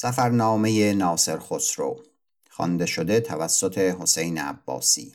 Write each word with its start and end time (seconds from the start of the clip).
سفرنامه 0.00 0.94
ناصر 0.94 1.38
خسرو 1.38 2.02
خوانده 2.50 2.86
شده 2.86 3.20
توسط 3.20 3.78
حسین 3.78 4.38
عباسی. 4.38 5.14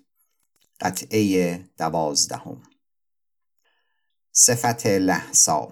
قطعه 0.79 1.57
دوازدهم. 1.77 2.63
صفت 4.31 4.85
لحسا 4.85 5.71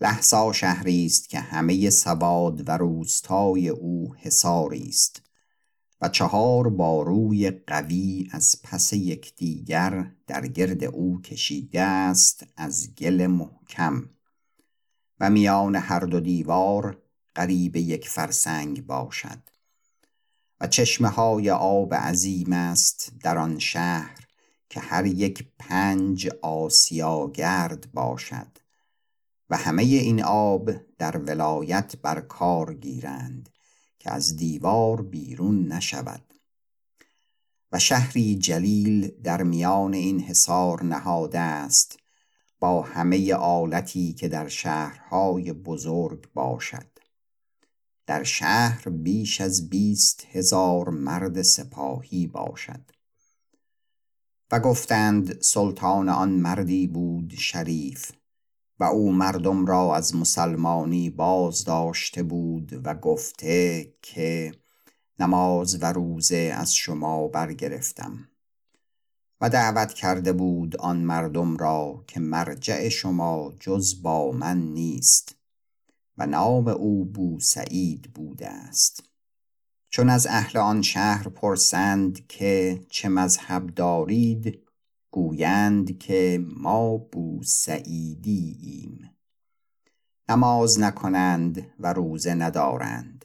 لحسا 0.00 0.52
شهری 0.52 1.06
است 1.06 1.28
که 1.28 1.40
همه 1.40 1.90
سواد 1.90 2.68
و 2.68 2.72
روستای 2.72 3.68
او 3.68 4.14
حصاری 4.14 4.88
است 4.88 5.22
و 6.00 6.08
چهار 6.08 6.68
باروی 6.68 7.50
قوی 7.50 8.28
از 8.32 8.56
پس 8.62 8.92
یکدیگر 8.92 10.12
در 10.26 10.46
گرد 10.46 10.84
او 10.84 11.20
کشیده 11.20 11.82
است 11.82 12.46
از 12.56 12.94
گل 12.94 13.26
محکم 13.26 14.10
و 15.20 15.30
میان 15.30 15.76
هر 15.76 16.00
دو 16.00 16.20
دیوار 16.20 17.05
قریب 17.36 17.76
یک 17.76 18.08
فرسنگ 18.08 18.86
باشد 18.86 19.38
و 20.60 20.66
چشمه 20.66 21.08
های 21.08 21.50
آب 21.50 21.94
عظیم 21.94 22.52
است 22.52 23.12
در 23.22 23.38
آن 23.38 23.58
شهر 23.58 24.26
که 24.68 24.80
هر 24.80 25.06
یک 25.06 25.48
پنج 25.58 26.28
آسیا 26.42 27.30
گرد 27.34 27.92
باشد 27.92 28.58
و 29.50 29.56
همه 29.56 29.82
این 29.82 30.24
آب 30.24 30.70
در 30.98 31.16
ولایت 31.16 31.96
بر 32.02 32.20
کار 32.20 32.74
گیرند 32.74 33.48
که 33.98 34.10
از 34.10 34.36
دیوار 34.36 35.02
بیرون 35.02 35.72
نشود 35.72 36.34
و 37.72 37.78
شهری 37.78 38.36
جلیل 38.36 39.08
در 39.22 39.42
میان 39.42 39.94
این 39.94 40.20
حصار 40.20 40.82
نهاده 40.84 41.38
است 41.38 41.98
با 42.60 42.82
همه 42.82 43.34
آلتی 43.34 44.12
که 44.12 44.28
در 44.28 44.48
شهرهای 44.48 45.52
بزرگ 45.52 46.28
باشد. 46.34 46.95
در 48.06 48.22
شهر 48.22 48.88
بیش 48.88 49.40
از 49.40 49.70
بیست 49.70 50.26
هزار 50.30 50.88
مرد 50.88 51.42
سپاهی 51.42 52.26
باشد. 52.26 52.80
و 54.52 54.60
گفتند 54.60 55.42
سلطان 55.42 56.08
آن 56.08 56.30
مردی 56.30 56.86
بود 56.86 57.34
شریف 57.38 58.12
و 58.80 58.84
او 58.84 59.12
مردم 59.12 59.66
را 59.66 59.96
از 59.96 60.16
مسلمانی 60.16 61.10
باز 61.10 61.64
داشته 61.64 62.22
بود 62.22 62.80
و 62.84 62.94
گفته 62.94 63.86
که 64.02 64.52
نماز 65.18 65.82
و 65.82 65.86
روزه 65.86 66.54
از 66.56 66.74
شما 66.74 67.28
برگرفتم. 67.28 68.28
و 69.40 69.50
دعوت 69.50 69.92
کرده 69.92 70.32
بود 70.32 70.76
آن 70.76 70.96
مردم 70.96 71.56
را 71.56 72.04
که 72.06 72.20
مرجع 72.20 72.88
شما 72.88 73.52
جز 73.60 74.02
با 74.02 74.32
من 74.32 74.58
نیست. 74.58 75.35
و 76.18 76.26
نام 76.26 76.68
او 76.68 77.04
بوسعید 77.04 78.12
بوده 78.14 78.48
است. 78.48 79.04
چون 79.88 80.10
از 80.10 80.26
اهل 80.26 80.58
آن 80.58 80.82
شهر 80.82 81.28
پرسند 81.28 82.26
که 82.26 82.80
چه 82.90 83.08
مذهب 83.08 83.66
دارید 83.66 84.58
گویند 85.10 85.98
که 85.98 86.44
ما 86.56 86.96
بوسعیدی 86.96 88.58
ایم 88.62 89.10
نماز 90.28 90.80
نکنند 90.80 91.66
و 91.80 91.92
روزه 91.92 92.34
ندارند. 92.34 93.24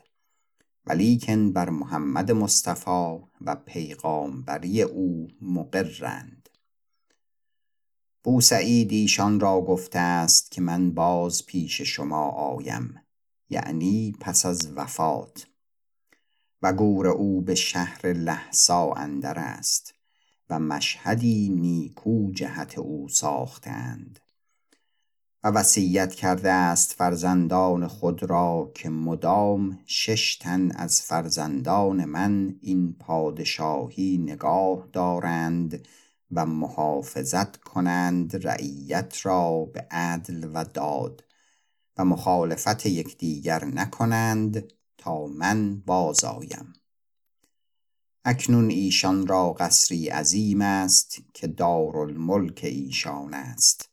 ولیکن 0.86 1.54
بر 1.54 1.70
محمد 1.70 2.32
مصطفی 2.32 3.18
و 3.42 3.56
پیغامبری 3.56 4.82
او 4.82 5.28
مقرند. 5.42 6.41
بوسعید 8.24 8.92
ایشان 8.92 9.40
را 9.40 9.62
گفته 9.62 10.00
است 10.00 10.52
که 10.52 10.62
من 10.62 10.92
باز 10.92 11.46
پیش 11.46 11.82
شما 11.82 12.30
آیم 12.30 13.02
یعنی 13.50 14.16
پس 14.20 14.46
از 14.46 14.72
وفات. 14.76 15.48
و 16.62 16.74
گور 16.74 17.08
او 17.08 17.42
به 17.42 17.56
شهر 17.56 18.14
لحسا 18.14 18.94
اندر 18.94 19.40
است 19.40 19.94
و 20.50 20.60
مشهدی 20.60 21.50
نیکو 21.50 22.32
جهت 22.32 22.78
او 22.78 23.10
ساختند. 23.10 24.20
و 25.44 25.48
وصیت 25.48 26.14
کرده 26.14 26.52
است 26.52 26.94
فرزندان 26.94 27.88
خود 27.88 28.24
را 28.24 28.72
که 28.76 28.90
مدام 28.90 29.80
شش 29.86 30.38
تن 30.38 30.72
از 30.72 31.02
فرزندان 31.02 32.06
من 32.06 32.56
این 32.62 32.94
پادشاهی 33.00 34.18
نگاه 34.18 34.88
دارند 34.94 35.88
و 36.32 36.46
محافظت 36.46 37.58
کنند 37.58 38.48
رعیت 38.48 39.26
را 39.26 39.66
به 39.74 39.88
عدل 39.92 40.50
و 40.54 40.64
داد 40.64 41.24
و 41.98 42.06
مخالفت 42.06 42.86
یکدیگر 42.86 43.66
نکنند 43.66 44.74
تا 44.98 45.26
من 45.26 45.80
بازآیم. 45.80 46.74
اکنون 48.26 48.70
ایشان 48.70 49.28
را 49.28 49.54
قصری 49.54 50.10
عظیم 50.10 50.62
است 50.62 51.18
که 51.34 51.48
دارالملک 51.48 52.60
ایشان 52.64 53.34
است 53.34 53.90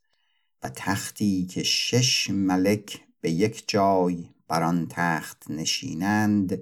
و 0.63 0.69
تختی 0.69 1.47
که 1.47 1.63
شش 1.63 2.31
ملک 2.31 3.01
به 3.21 3.31
یک 3.31 3.65
جای 3.69 4.29
بر 4.49 4.63
آن 4.63 4.87
تخت 4.91 5.51
نشینند 5.51 6.59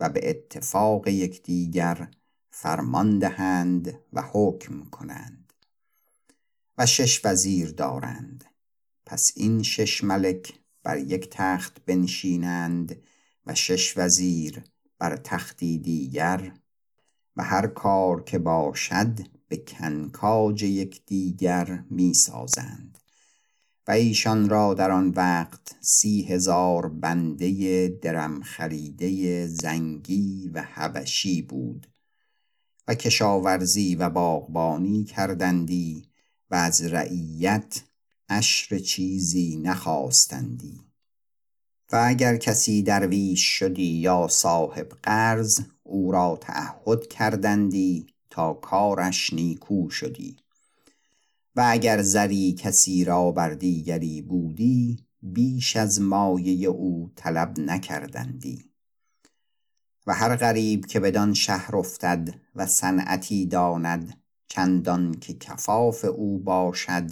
و 0.00 0.08
به 0.08 0.30
اتفاق 0.30 1.08
یکدیگر 1.08 2.08
فرمان 2.62 3.18
دهند 3.18 3.94
و 4.12 4.22
حکم 4.32 4.84
کنند 4.84 5.52
و 6.78 6.86
شش 6.86 7.20
وزیر 7.24 7.70
دارند. 7.70 8.44
پس 9.06 9.32
این 9.36 9.62
شش 9.62 10.04
ملک 10.04 10.52
بر 10.82 10.98
یک 10.98 11.28
تخت 11.30 11.84
بنشینند 11.86 13.02
و 13.46 13.54
شش 13.54 13.98
وزیر 13.98 14.64
بر 14.98 15.16
تختی 15.16 15.78
دیگر 15.78 16.52
و 17.36 17.44
هر 17.44 17.66
کار 17.66 18.22
که 18.24 18.38
باشد 18.38 19.20
به 19.48 19.56
کنکاج 19.56 20.62
یکدیگر 20.62 21.84
می 21.90 22.14
سازند 22.14 22.98
و 23.88 23.90
ایشان 23.90 24.48
را 24.48 24.74
در 24.74 24.90
آن 24.90 25.08
وقت 25.08 25.76
سی 25.80 26.22
هزار 26.22 26.88
بنده 26.88 27.88
درم 28.02 28.42
خریده 28.42 29.46
زنگی 29.46 30.50
و 30.54 30.62
حبشی 30.62 31.42
بود. 31.42 31.89
و 32.88 32.94
کشاورزی 32.94 33.94
و 33.94 34.10
باغبانی 34.10 35.04
کردندی 35.04 36.08
و 36.50 36.54
از 36.54 36.82
رعیت 36.82 37.82
عشر 38.28 38.78
چیزی 38.78 39.56
نخواستندی. 39.56 40.80
و 41.92 42.04
اگر 42.06 42.36
کسی 42.36 42.82
درویش 42.82 43.42
شدی 43.42 43.92
یا 43.92 44.28
صاحب 44.30 44.88
قرض 45.02 45.60
او 45.82 46.12
را 46.12 46.38
تعهد 46.40 47.06
کردندی 47.06 48.06
تا 48.30 48.52
کارش 48.52 49.32
نیکو 49.32 49.90
شدی. 49.90 50.36
و 51.56 51.66
اگر 51.70 52.02
زری 52.02 52.52
کسی 52.52 53.04
را 53.04 53.30
بر 53.30 53.50
دیگری 53.50 54.22
بودی 54.22 55.06
بیش 55.22 55.76
از 55.76 56.00
مایه 56.00 56.68
او 56.68 57.12
طلب 57.16 57.60
نکردندی. 57.60 58.69
و 60.06 60.14
هر 60.14 60.36
غریب 60.36 60.86
که 60.86 61.00
بدان 61.00 61.34
شهر 61.34 61.76
افتد 61.76 62.34
و 62.56 62.66
صنعتی 62.66 63.46
داند 63.46 64.20
چندان 64.48 65.14
که 65.14 65.34
کفاف 65.34 66.04
او 66.04 66.38
باشد 66.38 67.10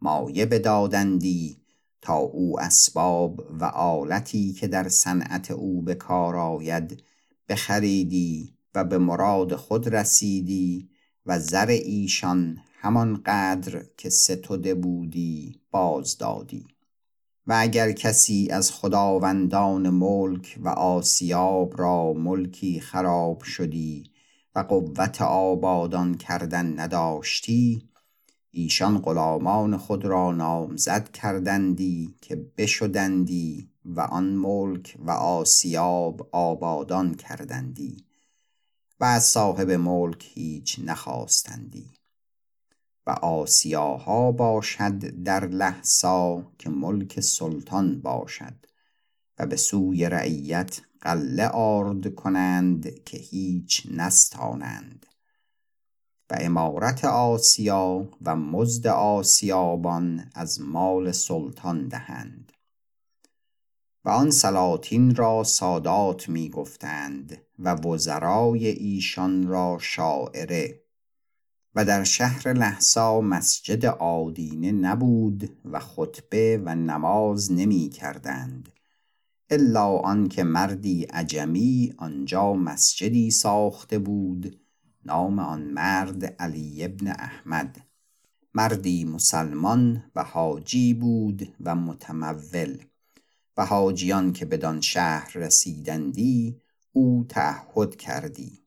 مایه 0.00 0.46
بدادندی 0.46 1.64
تا 2.00 2.16
او 2.16 2.60
اسباب 2.60 3.46
و 3.60 3.64
آلتی 3.64 4.52
که 4.52 4.66
در 4.66 4.88
صنعت 4.88 5.50
او 5.50 5.82
به 5.82 5.94
کار 5.94 6.36
آید 6.36 7.02
بخریدی 7.48 8.54
و 8.74 8.84
به 8.84 8.98
مراد 8.98 9.54
خود 9.54 9.94
رسیدی 9.94 10.90
و 11.26 11.38
زر 11.38 11.66
ایشان 11.66 12.58
همان 12.80 13.22
قدر 13.26 13.84
که 13.96 14.10
ستوده 14.10 14.74
بودی 14.74 15.60
باز 15.70 16.18
دادی 16.18 16.66
و 17.46 17.56
اگر 17.58 17.92
کسی 17.92 18.48
از 18.50 18.72
خداوندان 18.72 19.90
ملک 19.90 20.58
و 20.60 20.68
آسیاب 20.68 21.80
را 21.80 22.12
ملکی 22.12 22.80
خراب 22.80 23.42
شدی 23.42 24.10
و 24.54 24.58
قوت 24.58 25.22
آبادان 25.22 26.14
کردن 26.14 26.80
نداشتی 26.80 27.88
ایشان 28.50 28.98
غلامان 28.98 29.76
خود 29.76 30.04
را 30.04 30.32
نامزد 30.32 31.10
کردندی 31.10 32.14
که 32.20 32.36
بشدندی 32.56 33.70
و 33.84 34.00
آن 34.00 34.24
ملک 34.24 34.96
و 34.98 35.10
آسیاب 35.10 36.28
آبادان 36.32 37.14
کردندی 37.14 38.04
و 39.00 39.04
از 39.04 39.24
صاحب 39.24 39.70
ملک 39.70 40.30
هیچ 40.34 40.80
نخواستندی. 40.84 42.03
و 43.06 43.10
آسیاها 43.10 44.32
باشد 44.32 45.22
در 45.22 45.46
لحسا 45.46 46.52
که 46.58 46.70
ملک 46.70 47.20
سلطان 47.20 48.00
باشد 48.00 48.66
و 49.38 49.46
به 49.46 49.56
سوی 49.56 50.04
رعیت 50.04 50.80
قله 51.00 51.48
آرد 51.48 52.14
کنند 52.14 53.04
که 53.04 53.18
هیچ 53.18 53.86
نستانند. 53.90 55.06
و 56.30 56.36
امارت 56.40 57.04
آسیا 57.04 58.08
و 58.22 58.36
مزد 58.36 58.86
آسیابان 58.86 60.30
از 60.34 60.60
مال 60.60 61.12
سلطان 61.12 61.88
دهند. 61.88 62.52
و 64.04 64.08
آن 64.08 64.30
سلاطین 64.30 65.14
را 65.14 65.44
سادات 65.44 66.28
می 66.28 66.50
گفتند 66.50 67.42
و 67.58 67.74
وزرای 67.74 68.66
ایشان 68.66 69.46
را 69.46 69.78
شاعره 69.80 70.83
و 71.74 71.84
در 71.84 72.04
شهر 72.04 72.52
لحسا 72.52 73.20
مسجد 73.20 73.84
آدینه 73.86 74.72
نبود 74.72 75.50
و 75.64 75.80
خطبه 75.80 76.62
و 76.64 76.74
نماز 76.74 77.52
نمی 77.52 77.88
کردند. 77.88 78.68
الا 79.50 79.96
آنکه 79.96 80.44
مردی 80.44 81.04
عجمی 81.04 81.94
آنجا 81.98 82.52
مسجدی 82.52 83.30
ساخته 83.30 83.98
بود 83.98 84.60
نام 85.04 85.38
آن 85.38 85.62
مرد 85.62 86.24
علی 86.24 86.84
ابن 86.84 87.08
احمد. 87.08 87.76
مردی 88.54 89.04
مسلمان 89.04 90.04
و 90.16 90.24
حاجی 90.24 90.94
بود 90.94 91.54
و 91.60 91.74
متمول 91.74 92.78
و 93.56 93.66
حاجیان 93.66 94.32
که 94.32 94.44
بدان 94.44 94.80
شهر 94.80 95.32
رسیدندی 95.34 96.60
او 96.92 97.26
تعهد 97.28 97.96
کردی. 97.96 98.64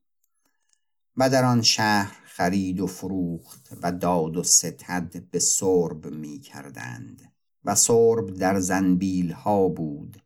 و 1.17 1.29
در 1.29 1.45
آن 1.45 1.61
شهر 1.61 2.26
خرید 2.37 2.79
و 2.79 2.87
فروخت 2.87 3.77
و 3.81 3.91
داد 3.91 4.37
و 4.37 4.43
ستد 4.43 5.23
به 5.31 5.39
سرب 5.39 6.05
می 6.05 6.39
کردند 6.39 7.31
و 7.65 7.75
سرب 7.75 8.33
در 8.33 8.59
زنبیل 8.59 9.31
ها 9.31 9.67
بود. 9.67 10.23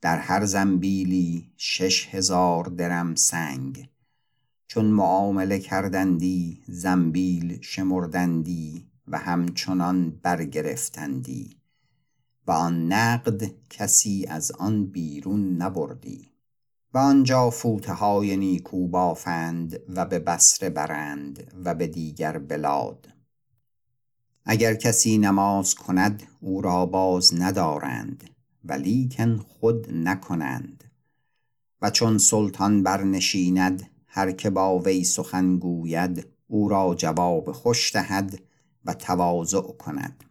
در 0.00 0.18
هر 0.18 0.44
زنبیلی 0.44 1.52
شش 1.56 2.08
هزار 2.14 2.64
درم 2.64 3.14
سنگ. 3.14 3.88
چون 4.66 4.84
معامله 4.84 5.58
کردندی 5.58 6.62
زنبیل 6.68 7.58
شمردندی 7.60 8.86
و 9.08 9.18
همچنان 9.18 10.10
برگرفتندی 10.10 11.56
و 12.46 12.50
آن 12.50 12.92
نقد 12.92 13.50
کسی 13.70 14.26
از 14.28 14.52
آن 14.52 14.86
بیرون 14.86 15.56
نبردی. 15.56 16.29
و 16.94 16.98
آنجا 16.98 17.50
فوته 17.50 17.92
های 17.92 18.36
نیکو 18.36 18.88
بافند 18.88 19.80
و 19.88 20.06
به 20.06 20.18
بسره 20.18 20.70
برند 20.70 21.52
و 21.64 21.74
به 21.74 21.86
دیگر 21.86 22.38
بلاد. 22.38 23.08
اگر 24.44 24.74
کسی 24.74 25.18
نماز 25.18 25.74
کند 25.74 26.22
او 26.40 26.60
را 26.60 26.86
باز 26.86 27.34
ندارند 27.34 28.30
ولیکن 28.64 29.36
خود 29.36 29.86
نکنند. 29.94 30.84
و 31.82 31.90
چون 31.90 32.18
سلطان 32.18 32.82
برنشیند 32.82 33.90
هر 34.06 34.32
که 34.32 34.50
با 34.50 34.78
وی 34.78 35.04
سخن 35.04 35.58
گوید 35.58 36.26
او 36.46 36.68
را 36.68 36.94
جواب 36.94 37.52
خوش 37.52 37.94
دهد 37.94 38.42
و 38.84 38.94
تواضع 38.94 39.60
کند. 39.60 40.24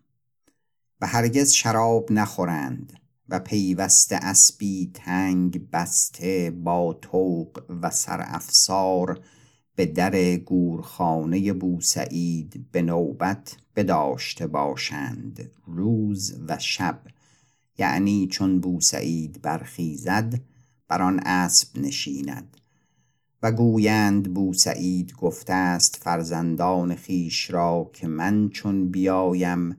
و 1.02 1.08
هرگز 1.08 1.52
شراب 1.52 2.12
نخورند. 2.12 3.00
و 3.30 3.40
پیوسته 3.40 4.16
اسبی 4.16 4.92
تنگ 4.94 5.70
بسته 5.70 6.52
با 6.52 6.94
طوق 7.02 7.64
و 7.81 7.90
سرافسار 7.90 9.20
به 9.76 9.86
در 9.86 10.36
گورخانه 10.38 11.54
بوسعید 11.54 12.66
به 12.72 12.81
نوبت 12.81 13.58
بداشته 13.76 14.48
باشند 14.48 15.52
روز 15.66 16.40
و 16.48 16.58
شب. 16.60 17.02
یعنی 17.78 18.28
چون 18.28 18.60
بوسعید 18.60 19.42
برخیزد 19.42 20.42
بر 20.88 21.02
آن 21.02 21.20
اسب 21.20 21.78
نشیند. 21.78 22.58
و 23.44 23.52
گویند 23.52 24.34
بوسعید 24.34 25.14
گفته 25.14 25.54
است 25.54 25.96
فرزندان 25.96 26.96
خیش 26.96 27.52
را 27.52 27.90
که 27.94 28.08
من 28.08 28.50
چون 28.50 28.92
بیایم 28.92 29.78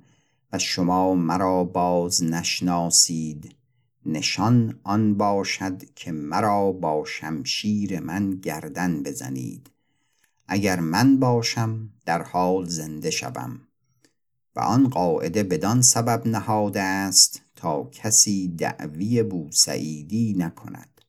و 0.52 0.58
شما 0.58 1.14
مرا 1.14 1.64
باز 1.64 2.24
نشناسید. 2.24 3.54
نشان 4.06 4.80
آن 4.84 5.14
باشد 5.14 5.94
که 5.94 6.12
مرا 6.12 6.72
با 6.72 7.04
شمشیر 7.04 8.00
من 8.00 8.30
گردن 8.30 9.02
بزنید. 9.02 9.70
اگر 10.48 10.80
من 10.80 11.18
باشم 11.18 11.90
در 12.06 12.22
حال 12.22 12.64
زنده 12.64 13.10
شوم. 13.10 13.60
و 14.56 14.60
آن 14.60 14.88
قاعده 14.88 15.42
بدان 15.42 15.82
سبب 15.82 16.28
نهاده 16.28 16.80
است 16.80 17.42
تا 17.56 17.84
کسی 17.84 18.48
دعوی 18.48 19.22
بوسعیدی 19.22 20.34
نکند. 20.38 20.99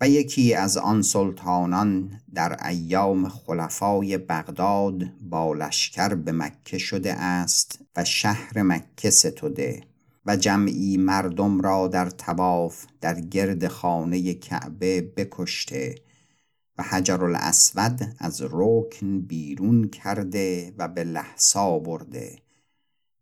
و 0.00 0.08
یکی 0.08 0.54
از 0.54 0.76
آن 0.76 1.02
سلطانان 1.02 2.20
در 2.34 2.66
ایام 2.66 3.28
خلفای 3.28 4.18
بغداد 4.18 5.02
با 5.20 5.52
لشکر 5.52 6.14
به 6.14 6.32
مکه 6.32 6.78
شده 6.78 7.12
است 7.14 7.78
و 7.96 8.04
شهر 8.04 8.62
مکه 8.62 9.10
ستوده 9.10 9.80
و 10.26 10.36
جمعی 10.36 10.96
مردم 10.96 11.60
را 11.60 11.88
در 11.88 12.10
تواف 12.10 12.86
در 13.00 13.20
گرد 13.20 13.68
خانه 13.68 14.34
کعبه 14.34 15.00
بکشته 15.16 15.94
و 16.78 16.82
حجر 16.82 17.24
الاسود 17.24 18.00
از 18.18 18.42
رکن 18.50 19.20
بیرون 19.20 19.88
کرده 19.88 20.74
و 20.78 20.88
به 20.88 21.04
لحسا 21.04 21.78
برده 21.78 22.38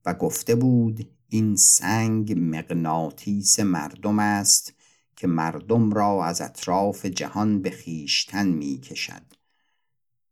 و 0.07 0.15
گفته 0.15 0.55
بود 0.55 1.09
این 1.29 1.57
سنگ 1.57 2.35
مغناطیس 2.39 3.61
مردم 3.61 4.19
است 4.19 4.78
که 5.19 5.27
مردم 5.27 5.93
را 5.93 6.25
از 6.25 6.41
اطراف 6.41 7.07
جهان 7.07 7.63
به 7.63 7.71
خیشتن 7.71 8.49
می 8.49 8.79
کشد 8.79 9.23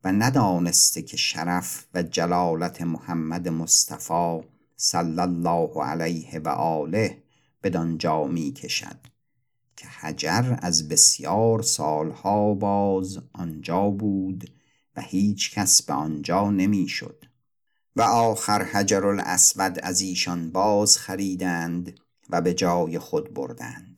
و 0.05 0.13
ندانسته 0.13 1.03
که 1.03 1.17
شرف 1.17 1.87
و 1.95 2.03
جلالت 2.03 2.83
محمد 2.83 3.49
مصطفی 3.49 4.41
صلی 4.77 5.21
الله 5.21 5.83
علیه 5.83 6.39
و 6.39 6.49
آله 6.49 7.23
بدانجا 7.63 8.25
می 8.25 8.53
کشد 8.53 8.97
که 9.77 9.87
حجر 9.87 10.57
از 10.63 10.89
بسیار 10.89 11.63
سالها 11.63 12.55
باز 12.55 13.19
آنجا 13.33 13.91
بود 13.91 14.51
و 14.97 15.01
هیچ 15.01 15.55
کس 15.55 15.83
به 15.83 15.93
آنجا 15.93 16.51
نمی‌شد 16.51 17.25
و 17.97 18.03
آخر 18.03 18.63
حجر 18.63 19.07
الاسود 19.07 19.79
از 19.83 20.01
ایشان 20.01 20.51
باز 20.51 20.99
خریدند 20.99 22.01
و 22.31 22.41
به 22.41 22.55
جای 22.55 22.99
خود 22.99 23.35
بردند. 23.35 23.96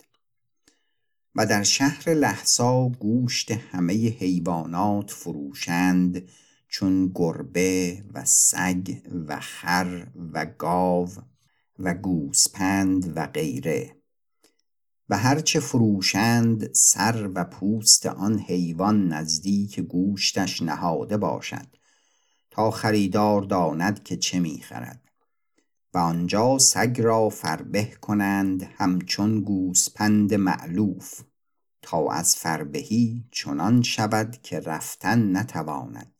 و 1.35 1.47
در 1.47 1.63
شهر 1.63 2.15
لحسا 2.15 2.89
گوشت 2.89 3.51
همه 3.51 3.95
حیوانات 4.09 5.11
فروشند 5.11 6.29
چون 6.69 7.13
گربه 7.15 8.05
و 8.15 8.25
سگ 8.25 8.97
و 9.29 9.41
خر 9.41 10.07
و 10.33 10.47
گاو 10.47 11.09
و 11.79 11.95
گوسپند 11.95 13.17
و 13.17 13.27
غیره. 13.27 13.97
و 15.09 15.19
هرچه 15.19 15.61
فروشند 15.61 16.75
سر 16.75 17.31
و 17.35 17.45
پوست 17.45 18.07
آن 18.07 18.38
حیوان 18.38 19.09
نزدیک 19.09 19.81
گوشتش 19.81 20.62
نهاده 20.62 21.17
باشد 21.17 21.67
تا 22.50 22.71
خریدار 22.71 23.43
داند 23.43 24.02
که 24.02 24.17
چه 24.17 24.41
می‌خرد. 24.41 25.00
و 25.95 25.99
آنجا 25.99 26.59
سگ 26.59 27.00
را 27.00 27.29
فربه 27.29 27.85
کنند 27.85 28.62
همچون 28.62 29.41
گوسپند 29.41 30.35
معلوف. 30.35 31.23
تا 31.82 32.12
از 32.12 32.37
فربهی 32.37 33.25
چنان 33.30 33.82
شود 33.82 34.42
که 34.42 34.61
رفتن 34.61 35.37
نتواند. 35.37 36.14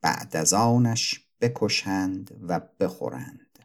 بعد 0.00 0.36
از 0.36 0.52
آنش 0.52 1.26
بکشند 1.40 2.44
و 2.48 2.60
بخورند. 2.80 3.58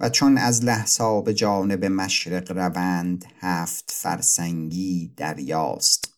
و 0.00 0.08
چون 0.08 0.38
از 0.38 0.64
لحسا 0.64 1.20
به 1.20 1.34
جانب 1.34 1.84
مشرق 1.84 2.52
روند 2.52 3.24
هفت 3.40 3.90
فرسنگی 3.94 5.14
دریاست. 5.16 6.14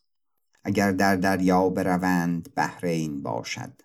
اگر 0.64 0.92
در 0.92 1.16
دریا 1.16 1.69
بروند 1.69 2.54
بحرین 2.54 3.23
باشد. 3.23 3.83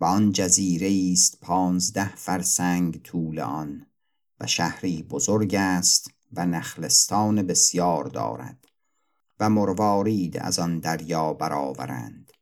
و 0.00 0.04
آن 0.04 0.32
جزیره 0.32 1.12
است 1.12 1.40
پانزده 1.40 2.16
فرسنگ 2.16 3.02
طول 3.02 3.40
آن. 3.40 3.86
و 4.40 4.46
شهری 4.46 5.02
بزرگ 5.02 5.54
است 5.54 6.10
و 6.32 6.46
نخلستان 6.46 7.42
بسیار 7.42 8.04
دارد 8.04 8.64
و 9.40 9.50
مروارید 9.50 10.38
از 10.38 10.58
آن 10.58 10.78
دریا 10.78 11.32
برآورند. 11.32 12.32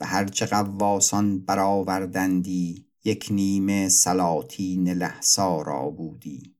و 0.00 0.06
هرچه 0.06 0.46
غواصان 0.46 1.40
برآوردندی 1.40 2.86
یک 3.04 3.28
نیمه 3.30 3.88
سلاطین 3.88 4.88
لحسا 4.88 5.62
را 5.62 5.90
بودی. 5.90 6.56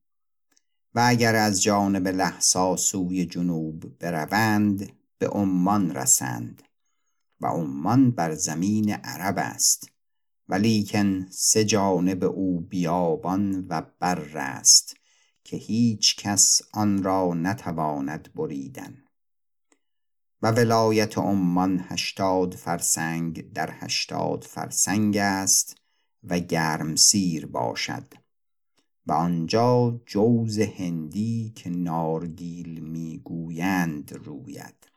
و 0.95 1.03
اگر 1.05 1.35
از 1.35 1.63
جانب 1.63 2.07
لحسا 2.07 2.75
سوی 2.75 3.25
جنوب 3.25 3.97
بروند 3.99 4.91
به 5.17 5.27
عمان 5.27 5.95
رسند. 5.95 6.63
و 7.39 7.47
عمان 7.47 8.11
بر 8.11 8.35
زمین 8.35 8.93
عرب 8.93 9.35
است. 9.37 9.91
ولیکن 10.49 11.27
سه 11.29 11.65
جانب 11.65 12.23
او 12.23 12.61
بیابان 12.61 13.67
و 13.69 13.81
بر 13.99 14.37
است. 14.37 15.00
که 15.43 15.57
هیچ 15.57 16.15
کس 16.15 16.61
آن 16.73 17.03
را 17.03 17.33
نتواند 17.33 18.33
بریدن. 18.35 19.03
و 20.41 20.51
ولایت 20.51 21.17
عمان 21.17 21.85
هشتاد 21.87 22.53
فرسنگ 22.53 23.53
در 23.53 23.73
هشتاد 23.79 24.43
فرسنگ 24.43 25.17
است 25.17 25.77
و 26.23 26.39
گرم 26.39 26.95
سیر 26.95 27.45
باشد. 27.45 28.13
و 29.05 29.11
آنجا 29.11 30.01
جوز 30.05 30.59
هندی 30.59 31.53
که 31.55 31.69
نارگیل 31.69 32.79
می‌گویند 32.79 34.13
روید. 34.13 34.91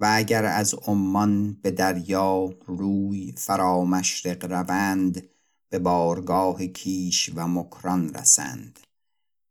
و 0.00 0.10
اگر 0.14 0.44
از 0.44 0.74
عمان 0.74 1.52
به 1.52 1.70
دریا 1.70 2.54
روی 2.66 3.32
فرامشرق 3.36 4.44
روند 4.44 5.28
به 5.68 5.78
بارگاه 5.78 6.66
کیش 6.66 7.30
و 7.34 7.48
مکران 7.48 8.14
رسند. 8.14 8.80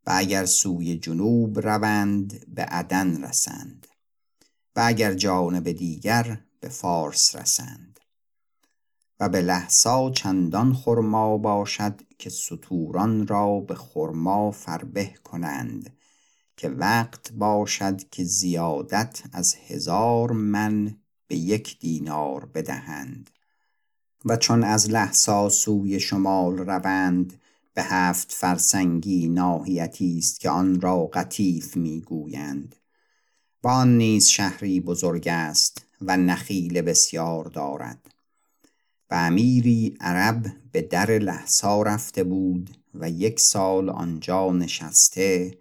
و 0.06 0.12
اگر 0.14 0.44
سوی 0.44 0.96
جنوب 0.96 1.58
روند 1.60 2.54
به 2.54 2.62
عدن 2.62 3.24
رسند. 3.24 3.86
و 4.76 4.82
اگر 4.84 5.14
جانب 5.14 5.72
دیگر 5.72 6.40
به 6.60 6.68
فارس 6.68 7.36
رسند. 7.36 8.00
و 9.20 9.28
به 9.28 9.40
لحسا 9.40 10.10
چندان 10.10 10.74
خرما 10.74 11.38
باشد 11.38 12.00
که 12.18 12.30
ستوران 12.30 13.26
را 13.26 13.60
به 13.60 13.74
خرما 13.74 14.50
فربه 14.50 15.14
کنند 15.24 15.90
که 16.56 16.68
وقت 16.68 17.32
باشد 17.32 18.08
که 18.10 18.24
زیادت 18.24 19.22
از 19.32 19.54
هزار 19.68 20.32
من 20.32 20.96
به 21.26 21.36
یک 21.36 21.80
دینار 21.80 22.44
بدهند. 22.44 23.30
و 24.24 24.36
چون 24.36 24.64
از 24.64 24.90
لحسا 24.90 25.48
سوی 25.48 26.00
شمال 26.00 26.58
روند 26.58 27.41
به 27.74 27.82
هفت 27.82 28.32
فرسنگی 28.32 29.28
ناحیتی 29.28 30.18
است 30.18 30.40
که 30.40 30.50
آن 30.50 30.80
را 30.80 31.06
قطیف 31.06 31.76
می‌گویند 31.76 32.76
و 33.64 33.68
آن 33.68 33.96
نیز 33.96 34.26
شهری 34.26 34.80
بزرگ 34.80 35.28
است 35.28 35.86
و 36.00 36.16
نخیل 36.16 36.82
بسیار 36.82 37.44
دارد 37.44 38.14
و 39.10 39.14
امیری 39.14 39.96
عرب 40.00 40.46
به 40.72 40.82
در 40.82 41.10
لحسا 41.18 41.82
رفته 41.82 42.24
بود 42.24 42.70
و 42.94 43.10
یک 43.10 43.40
سال 43.40 43.90
آنجا 43.90 44.52
نشسته 44.52 45.58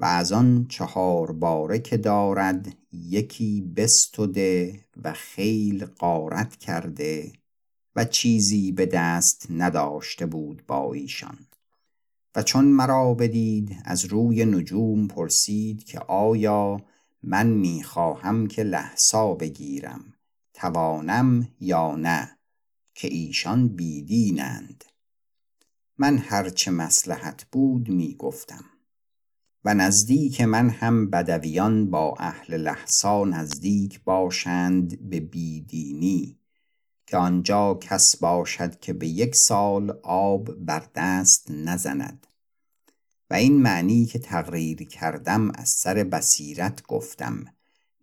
و 0.00 0.04
از 0.04 0.32
آن 0.32 0.66
چهار 0.68 1.32
باره 1.32 1.78
که 1.78 1.96
دارد 1.96 2.76
یکی 2.92 3.72
بستده 3.76 4.80
و 5.02 5.12
خیل 5.12 5.84
قارت 5.84 6.56
کرده 6.56 7.32
و 7.96 8.04
چیزی 8.04 8.72
به 8.72 8.86
دست 8.86 9.46
نداشته 9.50 10.26
بود 10.26 10.62
با 10.66 10.92
ایشان. 10.92 11.38
و 12.34 12.42
چون 12.42 12.64
مرا 12.64 13.14
بدید 13.14 13.76
از 13.84 14.04
روی 14.04 14.44
نجوم 14.44 15.08
پرسید 15.08 15.84
که 15.84 15.98
آیا 15.98 16.80
من 17.22 17.46
می‌خواهم 17.46 18.46
که 18.46 18.62
لحسا 18.62 19.34
بگیرم 19.34 20.14
توانم 20.54 21.48
یا 21.60 21.96
نه 21.96 22.38
که 22.94 23.08
ایشان 23.08 23.68
بیدینند. 23.68 24.84
من 25.98 26.18
هرچه 26.18 26.70
مسلحت 26.70 27.46
بود 27.52 27.88
می‌گفتم 27.88 28.64
و 29.64 29.74
نزدیک 29.74 30.40
من 30.40 30.70
هم 30.70 31.10
بدویان 31.10 31.90
با 31.90 32.14
اهل 32.18 32.56
لحسا 32.56 33.24
نزدیک 33.24 34.04
باشند 34.04 35.08
به 35.10 35.20
بیدینی. 35.20 36.38
که 37.06 37.16
آنجا 37.16 37.74
کس 37.74 38.16
باشد 38.16 38.80
که 38.80 38.92
به 38.92 39.08
یک 39.08 39.34
سال 39.36 39.98
آب 40.02 40.54
بر 40.54 40.86
دست 40.94 41.50
نزند. 41.50 42.26
و 43.30 43.34
این 43.34 43.62
معنی 43.62 44.06
که 44.06 44.18
تقریر 44.18 44.84
کردم 44.84 45.50
از 45.50 45.68
سر 45.68 45.94
بصیرت 46.04 46.86
گفتم 46.86 47.44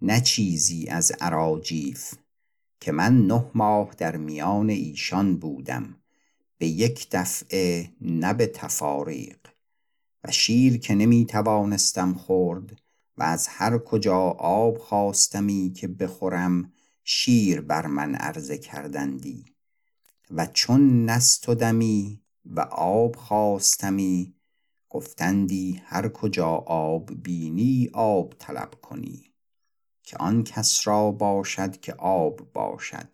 نه 0.02 0.22
چیزی 0.22 0.88
از 0.88 1.12
عراجیف 1.22 2.14
که 2.80 2.92
من 2.92 3.28
نه 3.28 3.46
ماه 3.56 3.96
در 3.98 4.18
میان 4.18 4.70
ایشان 4.70 5.38
بودم 5.38 5.96
به 6.58 6.68
یک 6.68 7.08
دفعه 7.12 7.90
نه 8.02 8.34
به 8.34 8.48
تفاریق. 8.48 9.38
و 10.24 10.32
شیر 10.32 10.78
که 10.78 10.96
نمی 10.96 11.26
توانستم 11.26 12.14
خورد 12.14 12.76
و 13.18 13.24
از 13.24 13.48
هر 13.48 13.78
کجا 13.78 14.20
آب 14.40 14.78
خواستمی 14.78 15.74
که 15.76 15.88
بخورم 15.88 16.72
شیر 17.04 17.62
بر 17.62 17.88
من 17.88 18.16
عرضه 18.16 18.58
کردندی 18.58 19.46
و 20.32 20.46
چون 20.46 21.06
نستدمی 21.06 22.22
و 22.46 22.60
آب 22.72 23.16
خواستمی 23.16 24.36
گفتندی 24.90 25.82
هر 25.86 26.10
کجا 26.10 26.50
آب 26.68 27.24
بینی 27.24 27.90
آب 27.94 28.34
طلب 28.40 28.74
کنی 28.82 29.34
که 30.04 30.18
آن 30.18 30.44
کس 30.44 30.88
را 30.88 31.12
باشد 31.12 31.80
که 31.80 31.94
آب 31.94 32.54
باشد 32.54 33.10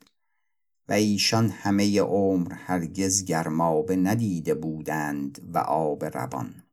و 0.87 0.93
ایشان 0.93 1.49
همه 1.49 2.01
عمر 2.01 2.53
هرگز 2.53 3.25
گرمابه 3.25 3.95
ندیده 3.95 4.53
بودند 4.53 5.49
و 5.53 5.57
آب 5.57 6.05
روان. 6.05 6.63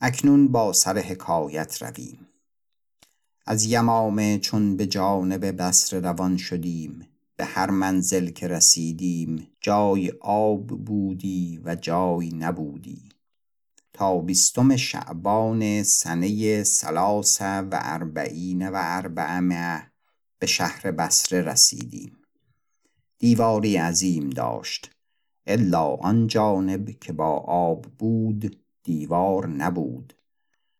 اکنون 0.00 0.48
با 0.48 0.72
سر 0.72 0.98
حکایت 0.98 1.82
رویم. 1.82 2.33
از 3.46 3.64
یمامه 3.64 4.38
چون 4.38 4.76
به 4.76 4.86
جانب 4.86 5.62
بصره 5.62 6.00
روان 6.00 6.36
شدیم 6.36 7.08
به 7.36 7.44
هر 7.44 7.70
منزل 7.70 8.30
که 8.30 8.48
رسیدیم 8.48 9.48
جای 9.60 10.12
آب 10.20 10.66
بودی 10.66 11.60
و 11.64 11.74
جای 11.74 12.28
نبودی. 12.28 13.08
تا 13.92 14.18
بیستم 14.18 14.76
شعبان 14.76 15.82
سنه 15.82 16.62
سلاس 16.62 17.40
و 17.40 17.68
اربعین 17.72 18.68
و 18.68 18.72
اربعمه 18.74 19.92
به 20.38 20.46
شهر 20.46 20.90
بصره 20.90 21.42
رسیدیم. 21.42 22.16
دیواری 23.18 23.76
عظیم 23.76 24.30
داشت 24.30 24.90
الا 25.46 25.86
آن 25.86 26.26
جانب 26.26 26.90
که 26.90 27.12
با 27.12 27.36
آب 27.46 27.86
بود 27.98 28.60
دیوار 28.82 29.46
نبود 29.46 30.14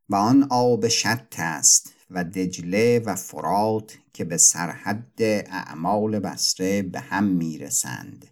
و 0.09 0.17
آن 0.17 0.47
آب 0.51 0.89
شط 0.89 1.35
است 1.39 1.94
و 2.11 2.25
دجله 2.25 2.99
و 2.99 3.15
فرات 3.15 3.99
که 4.13 4.25
به 4.25 4.37
سرحد 4.37 5.23
اعمال 5.23 6.19
بسره 6.19 6.83
به 6.83 7.01
هم 7.01 7.25
می‌رسند 7.25 8.27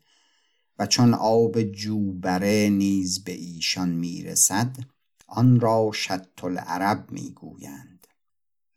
و 0.78 0.86
چون 0.86 1.14
آب 1.14 1.62
جوبره 1.62 2.68
نیز 2.68 3.24
به 3.24 3.32
ایشان 3.32 3.88
می‌رسد 3.88 4.76
آن 5.26 5.60
را 5.60 5.90
شط 5.94 6.44
العرب 6.44 7.10
می‌گویند. 7.10 8.06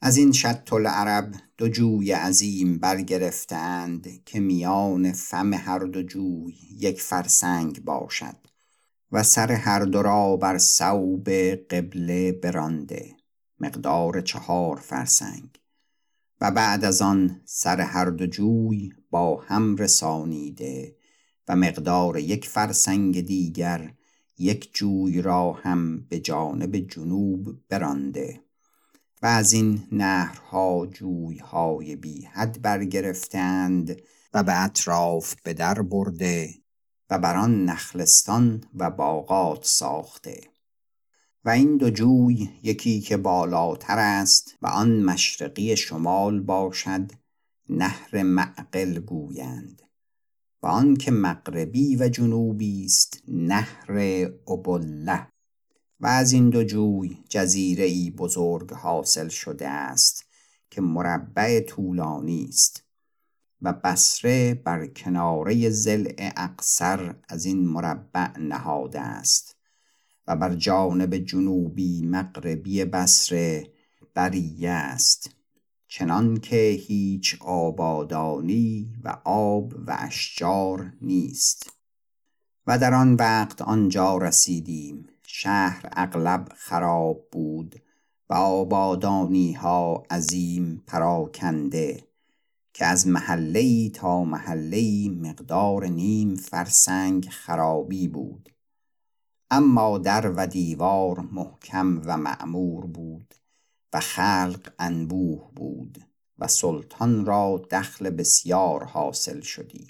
از 0.02 0.18
این 0.18 0.32
شط 0.32 0.74
العرب 0.74 1.36
دو 1.58 1.68
جوی 1.68 2.12
عظیم 2.12 2.78
برگرفتند 2.78 4.24
که 4.26 4.40
میان 4.40 5.12
فم 5.12 5.54
هر 5.54 5.80
دو 5.80 6.04
جوی 6.04 6.56
یک 6.80 7.02
فرسنگ 7.02 7.84
باشد 7.84 8.36
و 9.12 9.24
سر 9.24 9.52
هر 9.52 9.80
دو 9.80 10.02
را 10.02 10.38
بر 10.38 10.58
صوب 10.58 11.30
قبله 11.70 12.32
برانده 12.32 13.15
مقدار 13.60 14.22
چهار 14.22 14.76
فرسنگ 14.76 15.50
و 16.42 16.52
بعد 16.52 16.86
از 16.86 17.02
آن 17.02 17.42
سر 17.46 17.82
هر 17.82 18.06
دو 18.06 18.26
جوی 18.26 18.94
با 19.10 19.42
هم 19.42 19.76
رسانیده 19.76 20.96
و 21.48 21.56
مقدار 21.56 22.18
یک 22.18 22.48
فرسنگ 22.48 23.22
دیگر 23.22 23.94
یک 24.38 24.74
جوی 24.74 25.22
را 25.22 25.54
هم 25.54 26.02
به 26.02 26.20
جانب 26.20 26.78
جنوب 26.78 27.58
برانده 27.70 28.42
و 29.22 29.26
از 29.28 29.54
این 29.54 29.88
نهرها 29.92 30.88
جویهای 30.92 31.96
بی 31.96 32.22
حد 32.22 32.62
برگرفتند 32.62 34.02
و 34.34 34.44
به 34.44 34.64
اطراف 34.64 35.36
به 35.44 35.54
در 35.54 35.82
برده 35.82 36.50
و 37.10 37.20
بر 37.20 37.38
آن 37.38 37.66
نخلستان 37.66 38.64
و 38.76 38.90
باغات 38.90 39.66
ساخته. 39.66 40.42
و 41.46 41.50
این 41.50 41.78
دو 41.78 41.90
جوی 41.90 42.50
یکی 42.64 43.02
که 43.02 43.18
بالاتر 43.18 43.98
است 43.98 44.56
و 44.62 44.68
آن 44.68 45.04
مشرقی 45.04 45.78
شمال 45.78 46.40
باشد 46.40 47.12
نهر 47.70 48.24
معقل 48.24 49.00
گویند. 49.00 49.82
و 50.64 50.68
آن 50.68 50.96
که 50.96 51.12
مغربی 51.12 51.96
و 51.96 52.10
جنوبی 52.10 52.86
است 52.86 53.24
نهر 53.28 53.92
ابله 54.48 55.28
و 56.00 56.08
از 56.08 56.32
این 56.32 56.50
دو 56.50 56.64
جوی 56.64 57.24
جزیره 57.30 57.86
ای 57.86 58.12
بزرگ 58.12 58.74
حاصل 58.74 59.28
شده 59.28 59.68
است 59.68 60.26
که 60.70 60.82
مربع 60.82 61.60
طولانی 61.60 62.46
است 62.50 62.84
و 63.62 63.74
بسره 63.74 64.54
بر 64.54 64.88
کناره 64.88 65.70
زلع 65.70 66.34
اقصر 66.38 67.16
از 67.30 67.46
این 67.46 67.68
مربع 67.68 68.38
نهاده 68.40 69.02
است. 69.02 69.55
و 70.28 70.36
بر 70.36 70.56
جانب 70.56 71.18
جنوبی 71.18 72.02
مغربی 72.06 72.86
بسره 72.86 73.68
بریه 74.14 74.70
است 74.70 75.36
چنان 75.88 76.38
که 76.38 76.70
هیچ 76.88 77.38
آبادانی 77.42 78.96
و 79.04 79.18
آب 79.24 79.74
و 79.88 79.98
اشجار 80.00 80.94
نیست. 81.02 81.72
و 82.68 82.78
در 82.80 82.94
آن 82.94 83.14
وقت 83.14 83.62
آنجا 83.62 84.18
رسیدیم. 84.18 85.08
شهر 85.28 85.90
اغلب 85.92 86.52
خراب 86.56 87.28
بود 87.32 87.76
و 88.30 88.34
آبادانی 88.34 89.54
ها 89.54 90.04
عظیم 90.10 90.84
پراکنده 90.88 92.04
که 92.74 92.86
از 92.86 93.08
محله 93.08 93.90
تا 93.90 94.24
محله 94.24 95.10
مقدار 95.10 95.88
نیم 95.88 96.36
فرسنگ 96.36 97.30
خرابی 97.30 98.08
بود. 98.08 98.55
اما 99.52 99.98
در 99.98 100.32
و 100.32 100.48
دیوار 100.48 101.20
محکم 101.20 102.02
و 102.06 102.18
معمور 102.18 102.86
بود 102.86 103.36
و 103.94 104.00
خلق 104.00 104.74
انبوه 104.80 105.52
بود 105.56 105.98
و 106.40 106.48
سلطان 106.48 107.26
را 107.26 107.62
دخل 107.72 108.10
بسیار 108.10 108.84
حاصل 108.84 109.42
شدی. 109.42 109.88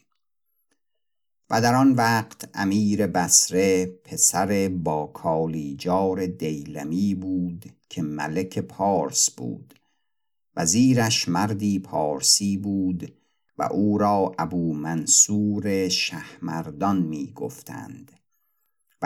و 1.50 1.62
در 1.62 1.76
آن 1.76 1.92
وقت 1.92 2.50
امیر 2.54 3.08
بسره 3.08 3.86
پسر 3.86 4.70
با 4.84 5.06
کالیجار 5.08 6.26
دیلمی 6.26 7.16
بود 7.16 7.66
که 7.90 8.02
ملک 8.02 8.60
پارس 8.60 9.32
بود 9.32 9.74
وزیرش 10.56 11.30
مردی 11.30 11.80
پارسی 11.80 12.58
بود 12.58 13.14
و 13.58 13.64
او 13.64 13.98
را 13.98 14.32
ابو 14.40 14.74
منصور 14.74 15.90
شهمردان 15.90 17.02
می 17.02 17.32
گفتند 17.36 18.12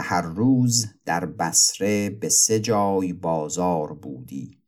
هر 0.02 0.22
روز 0.22 0.88
در 1.06 1.26
بسره 1.26 2.10
به 2.10 2.30
سه 2.30 2.60
جای 2.60 3.14
بازار 3.14 3.94
بودی. 3.94 4.60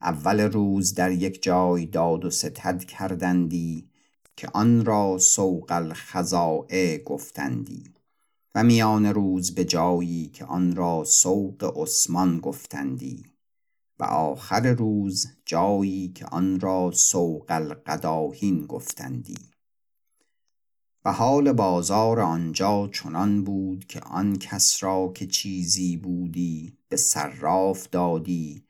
اول 0.00 0.40
روز 0.40 0.94
در 0.94 1.12
یک 1.12 1.42
جای 1.42 1.86
داد 1.86 2.24
و 2.24 2.30
ستد 2.30 2.84
کردندی 2.84 3.90
که 4.36 4.48
آن 4.52 4.84
را 4.84 5.18
سوق 5.18 5.66
الخزائع 5.68 6.98
گفتندی. 6.98 7.84
و 8.54 8.62
میان 8.62 9.06
روز 9.06 9.54
به 9.54 9.64
جایی 9.64 10.28
که 10.28 10.44
آن 10.44 10.76
را 10.76 11.04
سوق 11.04 11.72
عثمان 11.76 12.40
گفتندی. 12.40 13.24
و 13.98 14.04
آخر 14.04 14.72
روز 14.72 15.26
جایی 15.44 16.08
که 16.08 16.26
آن 16.26 16.60
را 16.60 16.90
سوق 16.94 17.46
القداهین 17.48 18.66
گفتندی. 18.66 19.53
و 21.04 21.12
حال 21.12 21.52
بازار 21.52 22.20
آنجا 22.20 22.88
چنان 22.92 23.44
بود 23.44 23.84
که 23.84 24.00
آن 24.00 24.36
کس 24.38 24.82
را 24.82 25.12
که 25.14 25.26
چیزی 25.26 25.96
بودی 25.96 26.78
به 26.88 26.96
صراف 26.96 27.88
دادی 27.88 28.64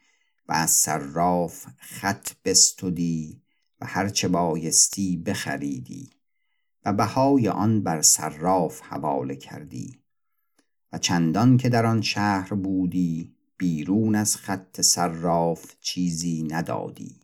و 0.49 0.53
از 0.53 0.71
صراف 0.71 1.67
خط 1.79 2.31
بستدی 2.45 3.43
و 3.81 3.87
هرچه 3.87 4.29
بایستی 4.29 5.17
بخریدی 5.17 6.11
و 6.85 6.93
بهای 6.93 7.49
آن 7.49 7.83
بر 7.83 8.03
صراف 8.03 8.81
حواله 8.81 9.37
کردی 9.37 9.99
و 10.93 10.99
چندان 10.99 11.57
که 11.57 11.69
در 11.69 11.87
آن 11.87 12.03
شهر 12.03 12.55
بودی 12.55 13.35
بیرون 13.57 14.15
از 14.15 14.37
خط 14.37 14.81
صراف 14.81 15.75
چیزی 15.81 16.43
ندادی. 16.51 17.24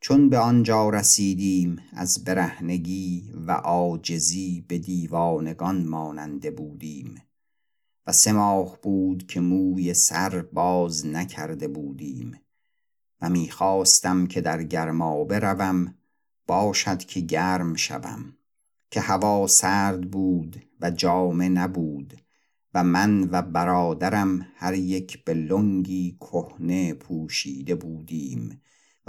چون 0.00 0.28
به 0.28 0.38
آنجا 0.38 0.88
رسیدیم 0.88 1.82
از 1.92 2.24
برهنگی 2.24 3.32
و 3.46 3.52
عاجزی 3.52 4.64
به 4.68 4.78
دیوانگان 4.78 5.84
ماننده 5.84 6.50
بودیم. 6.50 7.22
و 8.06 8.12
سه 8.12 8.32
ماه 8.32 8.78
بود 8.82 9.26
که 9.26 9.40
موی 9.40 9.94
سر 9.94 10.42
باز 10.42 11.06
نکرده 11.06 11.68
بودیم. 11.68 12.40
و 13.20 13.30
می‌خواستم 13.30 14.26
که 14.26 14.40
در 14.40 14.62
گرما 14.62 15.24
بروم 15.24 15.94
باشد 16.46 16.98
که 16.98 17.20
گرم 17.20 17.74
شوم. 17.74 18.36
که 18.90 19.00
هوا 19.00 19.46
سرد 19.46 20.10
بود 20.10 20.62
و 20.80 20.90
جامه 20.90 21.48
نبود 21.48 22.14
و 22.74 22.84
من 22.84 23.28
و 23.30 23.42
برادرم 23.42 24.46
هر 24.54 24.74
یک 24.74 25.24
به 25.24 25.34
لنگی 25.34 26.16
کهنه 26.20 26.94
پوشیده 26.94 27.74
بودیم. 27.74 28.60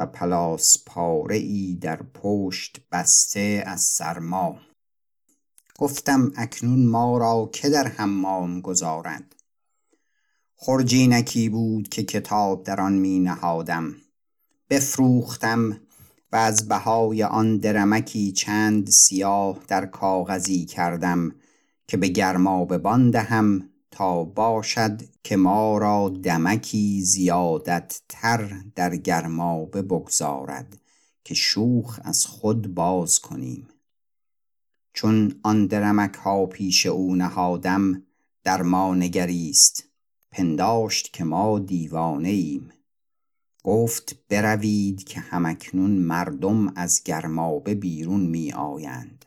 پلاس 0.05 0.77
پاره 0.85 1.35
ای 1.35 1.77
در 1.81 1.99
پشت 2.13 2.81
بسته 2.91 3.63
از 3.65 3.81
سرما 3.81 4.59
گفتم 5.77 6.31
اکنون 6.35 6.85
ما 6.85 7.17
را 7.17 7.49
که 7.53 7.69
در 7.69 7.87
حمام 7.87 8.61
گذارد. 8.61 9.35
خرجینکی 10.55 11.49
بود 11.49 11.89
که 11.89 12.03
کتاب 12.03 12.63
در 12.63 12.81
آن 12.81 12.93
می 12.93 13.19
نهادم. 13.19 13.95
بفروختم 14.69 15.81
و 16.31 16.35
از 16.35 16.67
بهای 16.67 17.23
آن 17.23 17.57
درمکی 17.57 18.31
چند 18.31 18.89
سیاه 18.89 19.59
در 19.67 19.85
کاغذی 19.85 20.65
کردم 20.65 21.35
که 21.87 21.97
به 21.97 22.07
گرما 22.07 22.65
بان 22.65 23.11
دهم 23.11 23.69
تا 23.91 24.23
باشد 24.23 25.01
که 25.23 25.35
ما 25.37 25.77
را 25.77 26.09
دمکی 26.23 27.01
زیادت 27.01 28.01
تر 28.09 28.63
در 28.75 28.95
گرمابه 28.95 29.81
بگذارد 29.81 30.77
که 31.23 31.33
شوخ 31.33 31.99
از 32.03 32.25
خود 32.25 32.73
باز 32.73 33.19
کنیم. 33.19 33.67
چون 34.93 35.39
آن 35.43 35.67
درمک 35.67 36.13
ها 36.13 36.45
پیش 36.45 36.85
او 36.85 37.15
نهادم 37.15 38.03
در 38.43 38.61
ما 38.61 38.95
نگریست. 38.95 39.83
پنداشت 40.31 41.13
که 41.13 41.23
ما 41.23 41.59
دیوانه 41.59 42.29
ایم. 42.29 42.69
گفت 43.63 44.15
بروید 44.29 45.03
که 45.03 45.19
همکنون 45.19 45.91
مردم 45.91 46.73
از 46.75 47.03
گرمابه 47.03 47.75
بیرون 47.75 48.21
می 48.21 48.53
آیند 48.53 49.25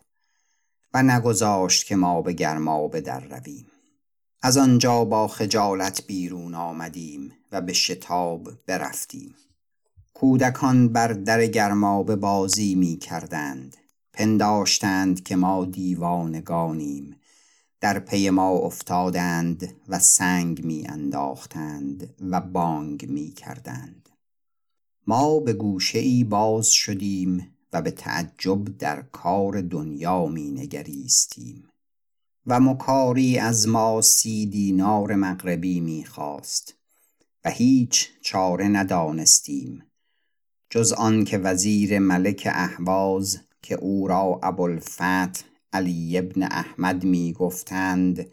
و 0.94 1.02
نگذاشت 1.02 1.86
که 1.86 1.96
ما 1.96 2.22
به 2.22 2.32
گرمابه 2.32 3.00
در 3.00 3.20
رویم. 3.20 3.66
از 4.46 4.56
آنجا 4.56 5.04
با 5.04 5.28
خجالت 5.28 6.06
بیرون 6.06 6.54
آمدیم 6.54 7.32
و 7.52 7.60
به 7.60 7.72
شتاب 7.72 8.48
برفتیم. 8.66 9.34
کودکان 10.14 10.88
بر 10.88 11.08
در 11.08 11.46
گرمابه 11.46 12.16
بازی 12.16 12.74
می 12.74 12.96
کردند. 12.96 13.76
پنداشتند 14.12 15.22
که 15.22 15.36
ما 15.36 15.64
دیوانگانیم. 15.64 17.16
در 17.80 17.98
پی 17.98 18.30
ما 18.30 18.50
افتادند 18.50 19.74
و 19.88 19.98
سنگ 19.98 20.64
می 20.64 20.86
انداختند 20.88 22.14
و 22.30 22.40
بانگ 22.40 23.10
می 23.10 23.28
کردند. 23.28 24.08
ما 25.06 25.40
به 25.40 25.52
گوشه 25.52 25.98
ای 25.98 26.24
باز 26.24 26.68
شدیم 26.68 27.56
و 27.72 27.82
به 27.82 27.90
تعجب 27.90 28.78
در 28.78 29.02
کار 29.02 29.60
دنیا 29.60 30.26
می 30.26 30.50
نگریستیم. 30.50 31.68
و 32.46 32.60
مکاری 32.60 33.38
از 33.38 33.68
ما 33.68 34.00
سی 34.00 34.46
دینار 34.46 35.14
مغربی 35.14 35.80
می 35.80 36.04
خواست 36.04 36.74
و 37.44 37.50
هیچ 37.50 38.08
چاره 38.22 38.68
ندانستیم 38.68 39.82
جز 40.70 40.92
آن 40.92 41.24
که 41.24 41.38
وزیر 41.38 41.98
ملک 41.98 42.48
اهواز 42.52 43.38
که 43.62 43.74
او 43.74 44.08
را 44.08 44.40
ابوالفتح 44.42 45.44
علی 45.72 46.18
ابن 46.18 46.42
احمد 46.42 47.04
می 47.04 47.32
گفتند 47.32 48.26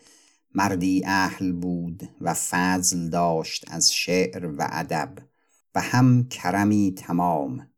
مردی 0.56 1.04
اهل 1.06 1.52
بود 1.52 2.10
و 2.21 2.34
فضل 2.34 3.10
داشت 3.10 3.65
از 3.67 3.93
شعر 3.93 4.45
و 4.45 4.67
ادب 4.71 5.17
و 5.76 5.82
هم 5.82 6.28
کرمی 6.28 6.93
تمام 6.97 7.71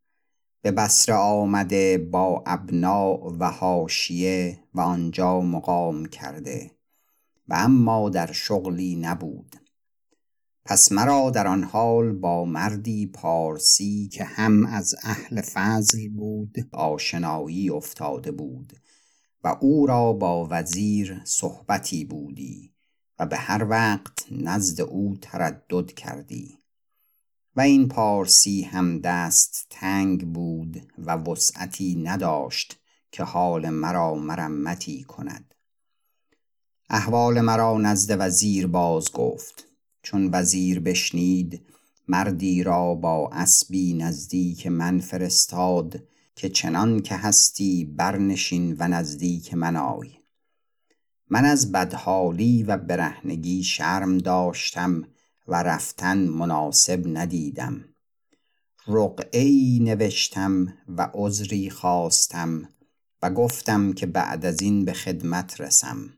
به 0.64 0.72
بصره 0.72 1.16
آمده 1.16 1.98
با 1.98 2.44
ابنا 2.46 3.20
و 3.40 3.52
حاشیه 3.52 4.60
و 4.74 4.82
آنجا 4.82 5.42
مقام 5.42 6.06
کرده 6.06 6.72
و 7.48 7.54
اما 7.58 8.10
در 8.10 8.32
شغلی 8.32 8.96
نبود. 8.96 9.56
پس 10.66 10.92
مرا 10.92 11.30
در 11.30 11.48
آن 11.48 11.64
حال 11.64 12.12
با 12.12 12.46
مردی 12.46 13.08
پارسی 13.08 14.08
که 14.08 14.24
هم 14.24 14.66
از 14.66 14.96
اهل 15.04 15.42
فضل 15.42 16.10
بود 16.10 16.56
آشنایی 16.72 17.70
افتاده 17.70 18.32
بود 18.32 18.74
و 19.44 19.58
او 19.62 19.86
را 19.86 20.14
با 20.14 20.48
وزیر 20.52 21.22
صحبتی 21.26 22.06
بودی 22.06 22.74
و 23.20 23.26
به 23.26 23.38
هر 23.38 23.68
وقت 23.70 24.26
نزد 24.32 24.82
او 24.82 25.18
تردد 25.22 25.88
کردی. 25.88 26.63
و 27.56 27.62
این 27.62 27.88
پارسی 27.88 28.62
هم 28.62 29.00
دست 29.00 29.68
تنگ 29.70 30.34
بود 30.34 30.94
و 30.98 31.12
وسعتی 31.12 31.96
نداشت 31.96 32.80
که 33.12 33.24
حال 33.24 33.70
مرا 33.70 34.16
مرمتی 34.16 35.04
کند. 35.04 35.54
احوال 36.90 37.42
مرا 37.42 37.78
نزد 37.78 38.16
وزیر 38.20 38.68
باز 38.68 39.12
گفت. 39.12 39.68
چون 40.04 40.30
وزیر 40.34 40.80
بشنید 40.80 41.66
مردی 42.08 42.64
را 42.64 42.96
با 42.96 43.30
اسبی 43.34 43.94
نزدیک 43.94 44.68
من 44.68 45.00
فرستاد 45.00 46.04
که 46.36 46.50
چنان 46.50 47.00
که 47.00 47.16
هستی 47.16 47.86
برنشین 47.86 48.76
و 48.80 48.88
نزدیک 48.88 49.54
من 49.54 49.76
آی. 49.76 50.10
من 51.30 51.46
از 51.46 51.72
بدحالی 51.72 52.64
و 52.64 52.78
برهنگی 52.78 53.64
شرم 53.64 54.18
داشتم 54.18 55.04
و 55.48 55.64
رفتن 55.64 56.18
مناسب 56.18 57.04
ندیدم. 57.06 57.86
رقعی 58.88 59.80
نوشتم 59.82 60.74
و 60.88 61.10
عذری 61.14 61.70
خواستم 61.70 62.70
و 63.22 63.30
گفتم 63.30 63.94
که 63.94 64.06
بعد 64.06 64.46
از 64.46 64.62
این 64.62 64.86
به 64.86 64.94
خدمت 64.94 65.62
رسم. 65.62 66.14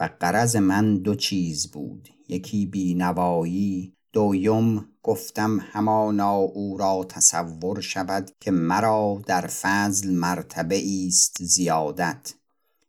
و 0.00 0.08
قرض 0.20 0.56
من 0.56 0.98
دو 0.98 1.14
چیز 1.14 1.70
بود. 1.70 2.08
یکی 2.28 2.66
بینوایی 2.66 3.94
دویم 4.12 4.88
گفتم 5.02 5.58
همانا 5.60 6.34
او 6.34 6.76
را 6.78 7.06
تصور 7.08 7.80
شود 7.80 8.30
که 8.40 8.50
مرا 8.50 9.22
در 9.26 9.46
فضل 9.46 10.10
مرتبه 10.10 10.82
است 11.06 11.36
زیادت. 11.40 12.34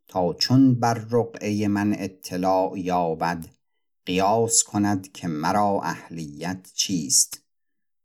تا 0.07 0.33
چون 0.33 0.79
بر 0.79 0.93
رقعه 0.93 1.67
من 1.67 1.95
اطلاع 1.97 2.79
یابد 2.79 3.45
قیاس 4.05 4.63
کند 4.63 5.11
که 5.11 5.27
مرا 5.27 5.81
اهلیت 5.83 6.71
چیست؟ 6.73 7.41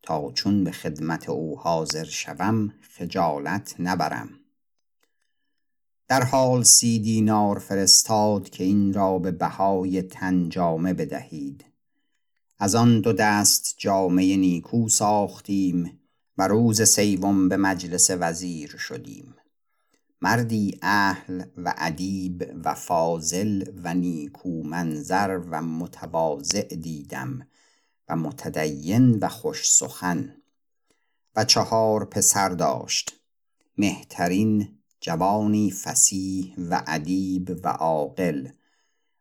تا 0.02 0.32
چون 0.32 0.64
به 0.64 0.70
خدمت 0.70 1.28
او 1.28 1.58
حاضر 1.58 2.04
شوم 2.04 2.74
خجالت 2.96 3.74
نبرم. 3.78 4.30
در 6.08 6.24
حال 6.24 6.62
سی 6.62 6.98
دینار 6.98 7.58
فرستاد 7.58 8.50
که 8.50 8.64
این 8.64 8.92
را 8.92 9.18
به 9.18 9.30
بهای 9.30 10.02
تن 10.02 10.48
جامه 10.48 10.94
بدهید. 10.94 11.64
از 12.58 12.74
آن 12.74 13.00
دو 13.00 13.12
دست 13.12 13.74
جامه 13.78 14.36
نیکو 14.36 14.88
ساختیم 14.88 16.00
و 16.38 16.48
روز 16.48 16.82
سیوم 16.82 17.48
به 17.48 17.56
مجلس 17.56 18.10
وزیر 18.10 18.76
شدیم. 18.76 19.34
مردی 20.22 20.78
اهل 20.82 21.44
و 21.56 21.74
ادیب 21.76 22.44
و 22.64 22.74
فاضل 22.74 23.64
و 23.84 23.94
نیکو 23.94 24.62
منظر 24.62 25.40
و 25.50 25.62
متواضع 25.62 26.62
دیدم 26.62 27.46
و 28.08 28.16
متدین 28.16 29.18
و 29.18 29.28
خوش 29.28 29.70
سخن. 29.70 30.34
و 31.36 31.44
چهار 31.44 32.04
پسر 32.04 32.48
داشت 32.48 33.12
مهترین 33.78 34.78
جوانی 35.00 35.70
فسیح 35.70 36.54
و 36.70 36.82
ادیب 36.86 37.60
و 37.64 37.68
عاقل. 37.68 38.48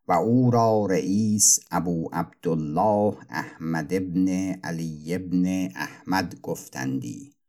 و 0.08 0.12
او 0.12 0.50
را 0.50 0.86
رئیس 0.86 1.58
ابو 1.70 2.08
عبدالله 2.12 3.16
احمد 3.30 3.94
ابن 3.94 4.28
علی 4.64 5.14
ابن 5.14 5.68
احمد 5.76 6.40
گفتندی. 6.40 7.39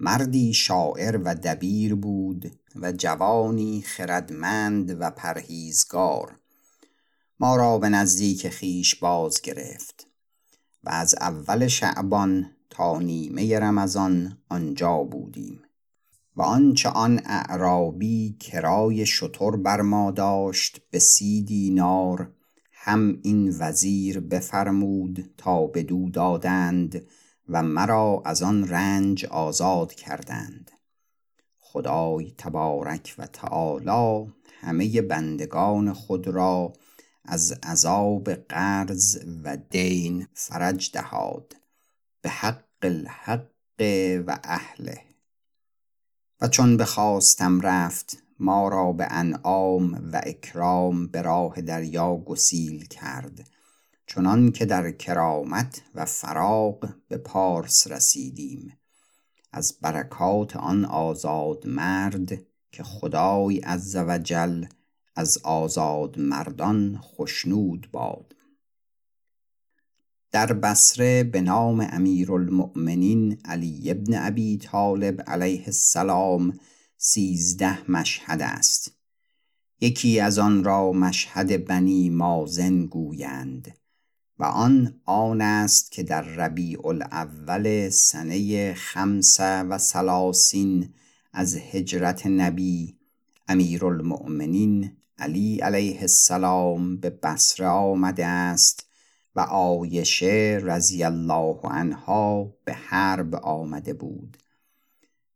مردی 0.00 0.54
شاعر 0.54 1.20
و 1.24 1.34
دبیر 1.34 1.94
بود 1.94 2.52
و 2.76 2.92
جوانی 2.92 3.82
خردمند 3.82 4.96
و 5.00 5.10
پرهیزگار. 5.10 6.36
ما 7.40 7.56
را 7.56 7.78
به 7.78 7.88
نزدیک 7.88 8.48
خیش 8.48 8.94
باز 8.94 9.40
گرفت 9.40 10.06
و 10.84 10.90
از 10.90 11.14
اول 11.20 11.66
شعبان 11.66 12.50
تا 12.70 12.98
نیمه 12.98 13.58
رمضان 13.58 14.38
آنجا 14.48 14.96
بودیم 14.96 15.62
و 16.36 16.42
آنچه 16.42 16.88
آن 16.88 17.20
اعرابی 17.24 18.36
کرای 18.40 19.06
شتر 19.06 19.50
بر 19.50 19.80
ما 19.80 20.10
داشت 20.10 20.80
به 20.90 20.98
سی 20.98 21.42
دینار 21.42 22.32
هم 22.72 23.18
این 23.22 23.54
وزیر 23.58 24.20
بفرمود 24.20 25.30
تا 25.36 25.66
بدو 25.66 26.10
دادند 26.10 27.06
و 27.48 27.62
مرا 27.62 28.22
از 28.24 28.42
آن 28.42 28.68
رنج 28.68 29.24
آزاد 29.24 29.94
کردند. 29.94 30.70
خدای 31.58 32.34
تبارک 32.38 33.14
و 33.18 33.26
تعالی 33.26 34.32
همه 34.60 35.02
بندگان 35.02 35.92
خود 35.92 36.28
را 36.28 36.72
از 37.24 37.52
عذاب 37.52 38.30
قرض 38.30 39.18
و 39.44 39.56
دین 39.56 40.26
فرج 40.34 40.90
دهاد 40.92 41.56
به 42.22 42.28
حق 42.28 42.64
الحق 42.82 43.46
و 44.26 44.38
اهله. 44.44 45.00
و 46.40 46.48
چون 46.48 46.76
بخواستم 46.76 47.60
رفت 47.60 48.22
ما 48.38 48.68
را 48.68 48.92
به 48.92 49.06
انعام 49.10 50.10
و 50.12 50.20
اکرام 50.24 51.06
به 51.06 51.22
راه 51.22 51.60
دریا 51.60 52.16
گسیل 52.16 52.86
کرد. 52.86 53.48
چنان 54.06 54.52
که 54.52 54.66
در 54.66 54.90
کرامت 54.90 55.82
و 55.94 56.04
فراغ 56.04 56.94
به 57.08 57.16
پارس 57.16 57.86
رسیدیم. 57.86 58.72
از 59.52 59.78
برکات 59.80 60.56
آن 60.56 60.84
آزاد 60.84 61.66
مرد 61.66 62.42
که 62.72 62.82
خدای 62.82 63.58
عز 63.58 63.96
و 63.96 64.18
جل 64.18 64.64
از 65.16 65.38
آزاد 65.38 66.18
مردان 66.18 67.00
خشنود 67.02 67.88
باد. 67.92 68.36
در 70.30 70.52
بصره 70.52 71.24
به 71.24 71.40
نام 71.40 71.86
امیرالمؤمنین 71.90 73.38
علی 73.44 73.90
ابن 73.90 74.26
ابی 74.26 74.58
طالب 74.58 75.22
علیه 75.26 75.62
السلام 75.66 76.58
سیزده 76.96 77.90
مشهد 77.90 78.42
است. 78.42 78.92
یکی 79.80 80.20
از 80.20 80.38
آن 80.38 80.64
را 80.64 80.92
مشهد 80.92 81.64
بنی 81.64 82.10
مازن 82.10 82.86
گویند. 82.86 83.76
و 84.38 84.44
آن 84.44 85.00
آن 85.04 85.40
است 85.40 85.92
که 85.92 86.02
در 86.02 86.22
ربیع 86.22 86.86
الاول 86.86 87.90
سنه 87.90 88.74
خمس 88.74 89.40
و 89.40 89.78
سلاسین 89.78 90.94
از 91.32 91.56
هجرت 91.56 92.26
نبی 92.26 92.96
امیرالمؤمنین 93.48 94.92
علی 95.18 95.58
علیه 95.58 96.00
السلام 96.00 96.96
به 96.96 97.10
بصره 97.10 97.66
آمده 97.66 98.26
است 98.26 98.86
و 99.36 99.40
آیشه 99.40 100.60
رضی 100.62 101.04
الله 101.04 101.60
عنها 101.62 102.54
به 102.64 102.72
حرب 102.72 103.34
آمده 103.34 103.94
بود. 103.94 104.36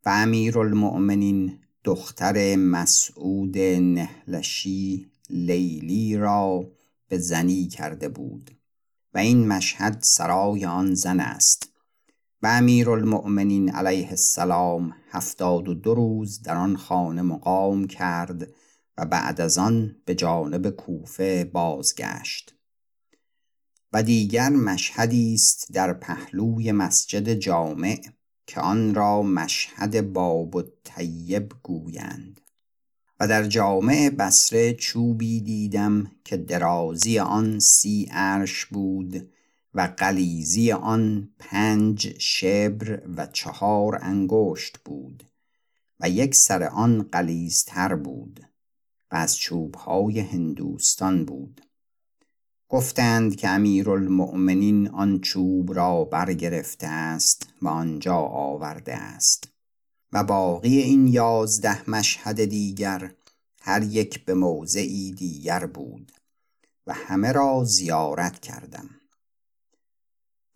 و 0.05 0.09
امیرالمؤمنین 0.09 1.59
دختر 1.83 2.55
مسعود 2.55 3.57
نهلشی 3.57 5.11
لیلی 5.29 6.17
را 6.17 6.71
به 7.07 7.17
زنی 7.17 7.67
کرده 7.67 8.09
بود. 8.09 8.51
و 9.13 9.17
این 9.17 9.47
مشهد 9.47 9.97
سرای 10.01 10.65
آن 10.65 10.93
زن 10.93 11.19
است 11.19 11.71
و 12.41 12.47
امیرالمؤمنین 12.47 13.69
علیه 13.69 14.09
السلام 14.09 14.95
هفتاد 15.09 15.67
و 15.67 15.73
دو 15.73 15.93
روز 15.93 16.41
در 16.41 16.55
آن 16.55 16.77
خانه 16.77 17.21
مقام 17.21 17.87
کرد 17.87 18.53
و 18.97 19.05
بعد 19.05 19.41
از 19.41 19.57
آن 19.57 19.95
به 20.05 20.15
جانب 20.15 20.69
کوفه 20.69 21.43
بازگشت. 21.43 22.55
و 23.93 24.03
دیگر 24.03 24.49
مشهدی 24.49 25.33
است 25.33 25.73
در 25.73 25.93
پهلوی 25.93 26.71
مسجد 26.71 27.33
جامع 27.33 28.01
که 28.47 28.61
آن 28.61 28.95
را 28.95 29.21
مشهد 29.21 30.13
باب 30.13 30.55
و 30.55 30.63
طیب 30.83 31.53
گویند. 31.63 32.40
و 33.21 33.27
در 33.27 33.43
جامع 33.43 34.09
بسره 34.09 34.73
چوبی 34.73 35.41
دیدم 35.41 36.11
که 36.23 36.37
درازی 36.37 37.19
آن 37.19 37.59
سی 37.59 38.09
عرش 38.11 38.65
بود 38.65 39.29
و 39.73 39.93
قلیزی 39.97 40.71
آن 40.71 41.29
پنج 41.39 42.15
شبر 42.17 43.01
و 43.17 43.27
چهار 43.27 43.99
انگشت 44.01 44.77
بود 44.85 45.23
و 45.99 46.09
یک 46.09 46.35
سر 46.35 46.63
آن 46.63 47.01
قلیزتر 47.11 47.95
بود 47.95 48.39
و 49.11 49.15
از 49.15 49.37
چوبهای 49.37 50.19
هندوستان 50.19 51.25
بود. 51.25 51.61
گفتند 52.69 53.35
که 53.35 53.49
امیرالمؤمنین 53.49 54.89
آن 54.89 55.19
چوب 55.19 55.73
را 55.73 56.03
برگرفته 56.03 56.87
است 56.87 57.47
و 57.61 57.67
آنجا 57.67 58.17
آورده 58.17 58.95
است. 58.95 59.51
و 60.13 60.23
باقی 60.23 60.77
این 60.77 61.07
یازده 61.07 61.89
مشهد 61.89 62.45
دیگر 62.45 63.11
هر 63.61 63.83
یک 63.83 64.25
به 64.25 64.33
موضعی 64.33 65.11
دیگر 65.11 65.65
بود 65.65 66.11
و 66.87 66.93
همه 66.93 67.31
را 67.31 67.63
زیارت 67.63 68.39
کردم. 68.39 68.89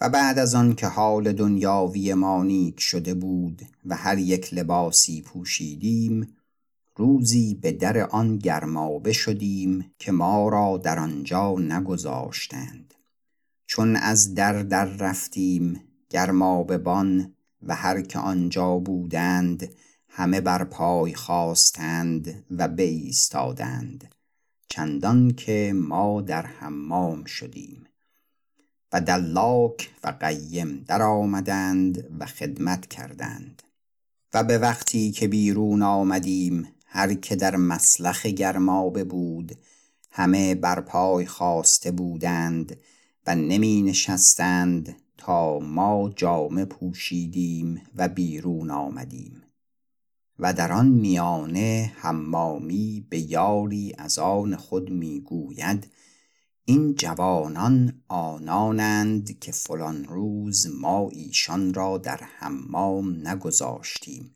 و 0.02 0.10
بعد 0.10 0.40
از 0.40 0.56
آن 0.56 0.76
که 0.76 0.88
حال 0.88 1.34
دنیاوی 1.34 2.14
ما 2.14 2.44
نیک 2.44 2.80
شده 2.80 3.14
بود 3.14 3.62
و 3.86 3.96
هر 3.96 4.18
یک 4.18 4.54
لباسی 4.54 5.22
پوشیدیم 5.22 6.36
روزی 6.96 7.56
به 7.56 7.72
در 7.72 8.10
آن 8.10 8.38
گرمابه 8.38 9.14
شدیم 9.14 9.92
که 10.00 10.12
ما 10.12 10.50
را 10.50 10.78
در 10.78 11.00
آنجا 11.00 11.56
نگذاشتند. 11.60 12.94
چون 13.68 13.96
از 13.96 14.34
در 14.34 14.64
در 14.64 14.86
رفتیم 14.86 15.82
گرمابه 16.10 16.78
بان 16.78 17.35
و 17.66 17.76
هر 17.76 18.02
که 18.02 18.20
آنجا 18.20 18.78
بودند 18.78 19.70
همه 20.10 20.42
بر 20.42 20.64
پای 20.64 21.14
خواستند 21.14 22.44
و 22.52 22.68
بایستادند 22.68 24.16
چندان 24.70 25.32
که 25.32 25.74
ما 25.76 26.22
در 26.22 26.46
حمام 26.46 27.26
شدیم. 27.26 27.86
و 28.94 29.02
دلاک 29.02 29.92
و 30.04 30.14
قیم 30.20 30.84
در 30.88 31.02
آمدند 31.02 32.06
و 32.20 32.26
خدمت 32.26 32.86
کردند. 32.86 33.64
و 34.34 34.44
به 34.44 34.58
وقتی 34.58 35.12
که 35.12 35.28
بیرون 35.28 35.82
آمدیم 35.82 36.68
هر 36.86 37.14
که 37.14 37.36
در 37.36 37.56
مسلخ 37.56 38.26
گرمابه 38.26 39.04
بود 39.04 39.58
همه 40.12 40.56
بر 40.56 40.82
پای 40.82 41.26
خواسته 41.26 41.92
بودند 41.92 42.78
و 43.28 43.36
نمی 43.36 43.82
نشستند 43.82 44.96
تا 45.18 45.60
ما 45.60 46.10
جامه 46.16 46.66
پوشیدیم 46.66 47.82
و 47.96 48.08
بیرون 48.08 48.72
آمدیم. 48.72 49.42
و 50.40 50.54
در 50.54 50.72
آن 50.72 50.88
میانه 50.88 51.94
حمامی 51.96 53.08
به 53.10 53.20
یاری 53.20 53.94
از 53.98 54.20
آن 54.20 54.56
خود 54.56 54.90
می‌گوید 54.90 55.88
این 56.66 56.96
جوانان 56.96 58.02
آنانند 58.08 59.40
که 59.40 59.52
فلان 59.52 60.06
روز 60.06 60.68
ما 60.82 61.10
ایشان 61.10 61.74
را 61.74 61.98
در 61.98 62.18
حمام 62.18 63.28
نگذاشتیم 63.28 64.36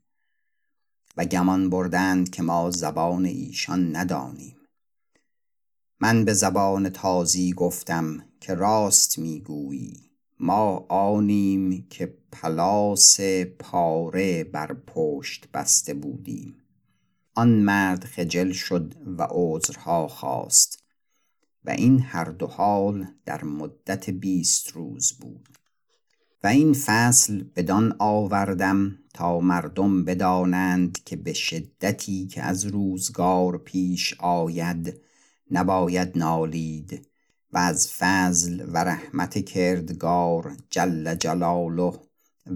و 1.17 1.25
گمان 1.25 1.69
بردند 1.69 2.29
که 2.29 2.43
ما 2.43 2.71
زبان 2.71 3.25
ایشان 3.25 3.95
ندانیم. 3.95 4.55
من 5.99 6.25
به 6.25 6.33
زبان 6.33 6.89
تازی 6.89 7.53
گفتم 7.53 8.25
که 8.39 8.53
راست 8.53 9.19
می‌گویی. 9.19 10.08
ما 10.39 10.85
آنیم 10.89 11.87
که 11.89 12.17
پلاس 12.31 13.19
پاره 13.59 14.43
بر 14.43 14.73
پشت 14.73 15.47
بسته 15.53 15.93
بودیم. 15.93 16.55
آن 17.35 17.49
مرد 17.49 18.03
خجل 18.03 18.51
شد 18.51 18.95
و 19.17 19.27
عذرها 19.29 20.07
خواست 20.07 20.83
و 21.65 21.69
این 21.69 21.99
هر 21.99 22.25
دو 22.25 22.47
حال 22.47 23.07
در 23.25 23.43
مدت 23.43 24.09
بیست 24.09 24.71
روز 24.71 25.13
بود. 25.13 25.49
و 26.43 26.47
این 26.47 26.73
فصل 26.73 27.43
بدان 27.55 27.95
آوردم 27.99 28.99
تا 29.13 29.39
مردم 29.39 30.05
بدانند 30.05 31.03
که 31.03 31.15
به 31.15 31.33
شدتی 31.33 32.27
که 32.27 32.43
از 32.43 32.65
روزگار 32.65 33.57
پیش 33.57 34.15
آید 34.19 35.01
نباید 35.51 36.17
نالید. 36.17 37.08
و 37.51 37.57
از 37.57 37.91
فضل 37.91 38.65
و 38.73 38.77
رحمت 38.77 39.45
کردگار 39.45 40.57
جل 40.69 41.15
جلاله 41.15 41.93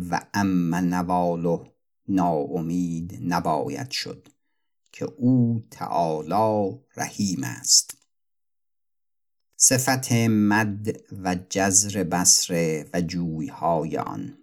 و 0.10 0.22
ام 0.34 0.76
نواله 0.76 1.60
ناامید 2.08 3.20
نباید 3.22 3.92
شد 3.92 4.28
که 4.92 5.06
او 5.06 5.64
تعالی 5.72 6.80
رحیم 6.96 7.44
است. 7.44 7.98
صفت 9.56 10.12
مد 10.30 10.98
و 11.24 11.36
جزر 11.50 12.04
بسره 12.04 12.90
و 12.94 13.02
جویهای 13.02 13.98
آن. 13.98 14.38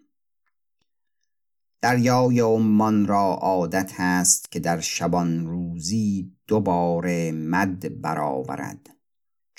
دریای 1.83 2.41
عمان 2.41 3.07
را 3.07 3.35
عادت 3.35 3.93
است 3.99 4.53
که 4.53 4.61
در 4.61 4.81
شبان 4.81 5.47
روزی 5.47 6.37
دوباره 6.47 7.33
مد 7.33 8.01
برآورد. 8.01 9.00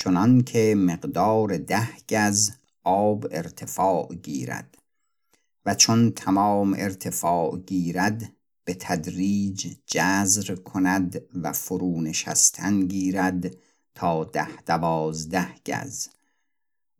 چنان 0.03 0.41
که 0.41 0.75
مقدار 0.77 1.57
ده 1.57 1.87
گز 2.09 2.51
آب 2.83 3.27
ارتفاع 3.31 4.15
گیرد 4.15 4.77
و 5.65 5.75
چون 5.75 6.11
تمام 6.11 6.75
ارتفاع 6.77 7.57
گیرد 7.57 8.31
به 8.65 8.73
تدریج 8.73 9.75
جزر 9.85 10.55
کند 10.55 11.21
و 11.43 11.51
فرو 11.51 12.01
نشستن 12.01 12.87
گیرد 12.87 13.55
تا 13.95 14.23
ده 14.23 14.61
دوازده 14.65 15.47
گز 15.65 16.07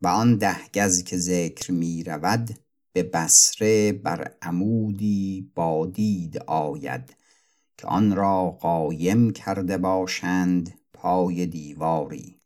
و 0.02 0.08
آن 0.08 0.38
ده 0.38 0.68
گز 0.76 1.04
که 1.04 1.18
ذکر 1.18 1.72
می 1.72 2.04
رود 2.04 2.60
به 2.94 3.04
بسره 3.04 3.92
بر 3.92 4.32
عمودی 4.42 5.52
بادید 5.56 6.38
آید 6.48 7.16
که 7.78 7.88
آن 7.88 8.16
را 8.16 8.52
قایم 8.52 9.32
کرده 9.32 9.78
باشند 9.78 10.80
پای 10.94 11.46
دیواری. 11.46 12.41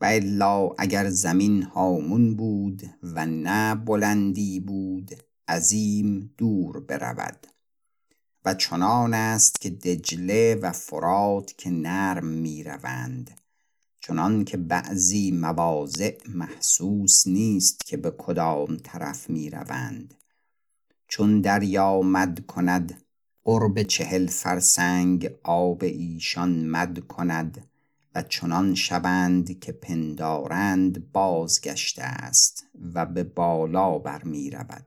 و 0.00 0.04
الا 0.04 0.68
اگر 0.78 1.10
زمین 1.10 1.62
هامون 1.62 2.36
بود 2.36 2.82
و 3.02 3.26
نه 3.26 3.74
بلندی 3.74 4.60
بود 4.60 5.10
عظیم 5.48 6.34
دور 6.38 6.80
برود. 6.80 7.46
و 8.44 8.54
چنان 8.54 9.14
است 9.14 9.60
که 9.60 9.70
دجله 9.70 10.54
و 10.54 10.72
فرات 10.72 11.54
که 11.58 11.70
نرم 11.70 12.26
می 12.26 12.64
روند 12.64 13.40
چنان 14.00 14.44
که 14.44 14.56
بعضی 14.56 15.30
مواضع 15.30 16.18
محسوس 16.28 17.26
نیست 17.26 17.86
که 17.86 17.96
به 17.96 18.10
کدام 18.10 18.76
طرف 18.76 19.30
می 19.30 19.50
روند 19.50 20.14
چون 21.08 21.40
دریا 21.40 22.00
مد 22.00 22.46
کند 22.46 23.02
قرب 23.44 23.82
چهل 23.82 24.26
فرسنگ 24.26 25.30
آب 25.42 25.84
ایشان 25.84 26.66
مد 26.66 26.98
کند. 26.98 27.69
و 28.14 28.22
چنان 28.22 28.74
شوند 28.74 29.60
که 29.60 29.72
پندارند 29.72 31.12
بازگشته 31.12 32.02
است 32.02 32.66
و 32.94 33.06
به 33.06 33.24
بالا 33.24 33.98
برمی 33.98 34.50
رود 34.50 34.86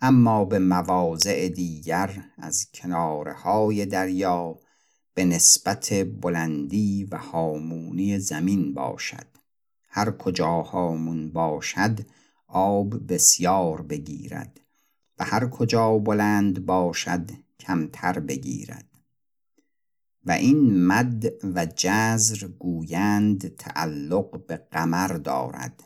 اما 0.00 0.44
به 0.44 0.58
مواضع 0.58 1.48
دیگر 1.48 2.24
از 2.38 2.66
کناره 2.74 3.32
های 3.32 3.86
دریا 3.86 4.58
به 5.14 5.24
نسبت 5.24 5.94
بلندی 6.20 7.04
و 7.04 7.16
هامونی 7.16 8.18
زمین 8.18 8.74
باشد. 8.74 9.26
هر 9.88 10.10
کجا 10.10 10.62
هامون 10.62 11.32
باشد 11.32 12.00
آب 12.46 13.12
بسیار 13.12 13.82
بگیرد 13.82 14.60
و 15.18 15.24
هر 15.24 15.48
کجا 15.48 15.98
بلند 15.98 16.66
باشد 16.66 17.30
کمتر 17.60 18.20
بگیرد. 18.20 18.91
و 20.26 20.30
این 20.30 20.86
مد 20.86 21.32
و 21.54 21.66
جزر 21.76 22.46
گویند 22.46 23.56
تعلق 23.56 24.46
به 24.46 24.56
قمر 24.56 25.08
دارد 25.08 25.82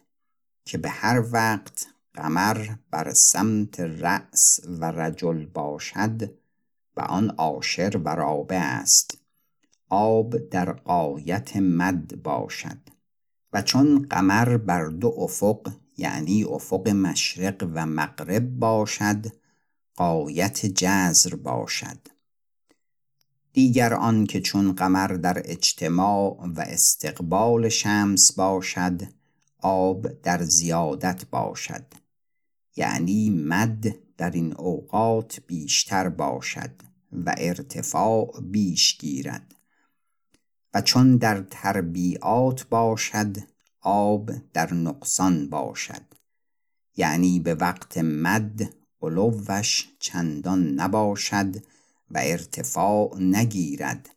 که 0.65 0.79
به 0.79 0.89
هر 0.89 1.25
وقت 1.33 1.87
قمر 2.15 2.69
بر 2.91 3.13
سمت 3.13 3.81
رأس 3.81 4.61
و 4.81 4.85
رجل 4.85 5.47
باشد 5.47 6.31
و 6.97 7.01
آن 7.01 7.31
عاشر 7.31 8.01
و 8.05 8.09
رابع 8.09 8.61
است 8.63 9.19
آب 9.89 10.37
در 10.37 10.73
قایت 10.73 11.57
مد 11.57 12.23
باشد 12.23 12.79
و 13.53 13.63
چون 13.63 14.07
قمر 14.11 14.57
بر 14.57 14.87
دو 14.87 15.15
افق 15.19 15.73
یعنی 15.97 16.45
افق 16.45 16.89
مشرق 16.89 17.71
و 17.75 17.87
مغرب 17.87 18.59
باشد 18.59 19.27
قایت 19.97 20.67
جزر 20.67 21.35
باشد. 21.37 22.16
دیگر 23.57 23.95
آن 23.95 24.27
که 24.27 24.41
چون 24.41 24.73
قمر 24.73 25.09
در 25.09 25.43
اجتماع 25.45 26.47
و 26.57 26.61
استقبال 26.61 27.69
شمس 27.69 28.33
باشد 28.33 29.03
آب 29.59 30.23
در 30.23 30.43
زیادت 30.43 31.27
باشد. 31.31 31.85
یعنی 32.77 33.31
مد 33.31 33.95
در 34.17 34.31
این 34.31 34.55
اوقات 34.57 35.41
بیشتر 35.47 36.09
باشد 36.09 36.71
و 37.13 37.35
ارتفاع 37.39 38.41
بیش 38.43 38.99
گیرد. 38.99 39.55
و 40.75 40.81
چون 40.81 41.17
در 41.17 41.45
تربیعات 41.51 42.67
باشد 42.69 43.37
آب 43.81 44.31
در 44.53 44.75
نقصان 44.75 45.49
باشد. 45.49 46.03
یعنی 46.97 47.41
به 47.41 47.55
وقت 47.55 47.99
مد 47.99 48.75
علوش 49.03 49.89
چندان 49.99 50.67
نباشد 50.67 51.57
و 52.11 52.21
ارتفاع 52.23 53.19
نگیرد 53.21 54.09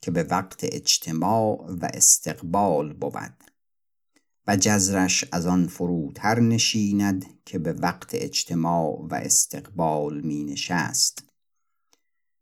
که 0.00 0.10
به 0.10 0.22
وقت 0.22 0.60
اجتماع 0.62 1.76
و 1.80 1.88
استقبال 1.94 2.92
بود 2.92 3.52
و 4.46 4.56
جزرش 4.56 5.24
از 5.32 5.46
آن 5.46 5.66
فروتر 5.66 6.40
نشیند 6.40 7.26
که 7.44 7.58
به 7.58 7.72
وقت 7.72 8.10
اجتماع 8.12 9.06
و 9.10 9.14
استقبال 9.14 10.20
می 10.20 10.44
نشست. 10.44 11.22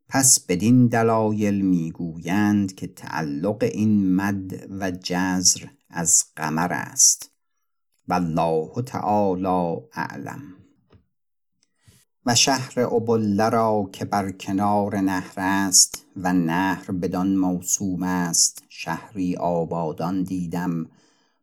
پس 0.09 0.41
بدین 0.41 0.87
دلایل 0.87 1.61
می‌گویند 1.61 2.75
که 2.75 2.87
تعلق 2.87 3.63
این 3.63 4.15
مد 4.15 4.67
و 4.81 4.91
جزر 4.91 5.67
از 5.91 6.25
قمر 6.37 6.73
است. 6.73 7.31
والله 8.09 8.83
تعالی 8.87 9.81
اعلم. 9.93 10.64
و 12.27 12.35
شهر 12.35 12.81
ابله 12.81 13.49
را 13.49 13.89
که 13.93 14.05
بر 14.05 14.31
کنار 14.31 14.97
نهر 14.97 15.35
است 15.37 16.07
و 16.17 16.33
نهر 16.33 16.93
بدان 16.93 17.37
موسوم 17.37 18.03
است 18.03 18.65
شهری 18.69 19.37
آبادان 19.37 20.23
دیدم 20.23 20.87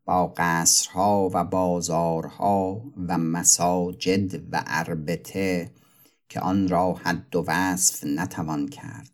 با 0.05 0.33
قصرها 0.37 1.29
و 1.33 1.43
بازارها 1.43 2.81
و 3.07 3.17
مساجد 3.17 4.53
و 4.53 4.63
اربته 4.67 5.71
که 6.29 6.39
آن 6.39 6.67
را 6.67 6.93
حد 6.93 7.35
و 7.35 7.43
وصف 7.47 8.03
نتوان 8.03 8.67
کرد 8.67 9.11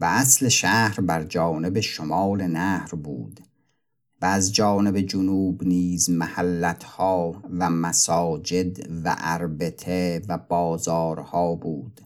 و 0.00 0.04
اصل 0.04 0.48
شهر 0.48 1.00
بر 1.00 1.24
جانب 1.24 1.80
شمال 1.80 2.46
نهر 2.46 2.94
بود 2.94 3.40
و 4.22 4.26
از 4.26 4.52
جانب 4.52 5.00
جنوب 5.00 5.64
نیز 5.64 6.10
محلتها 6.10 7.42
و 7.58 7.70
مساجد 7.70 8.90
و 9.04 9.16
اربته 9.18 10.22
و 10.28 10.38
بازارها 10.38 11.54
بود 11.54 12.00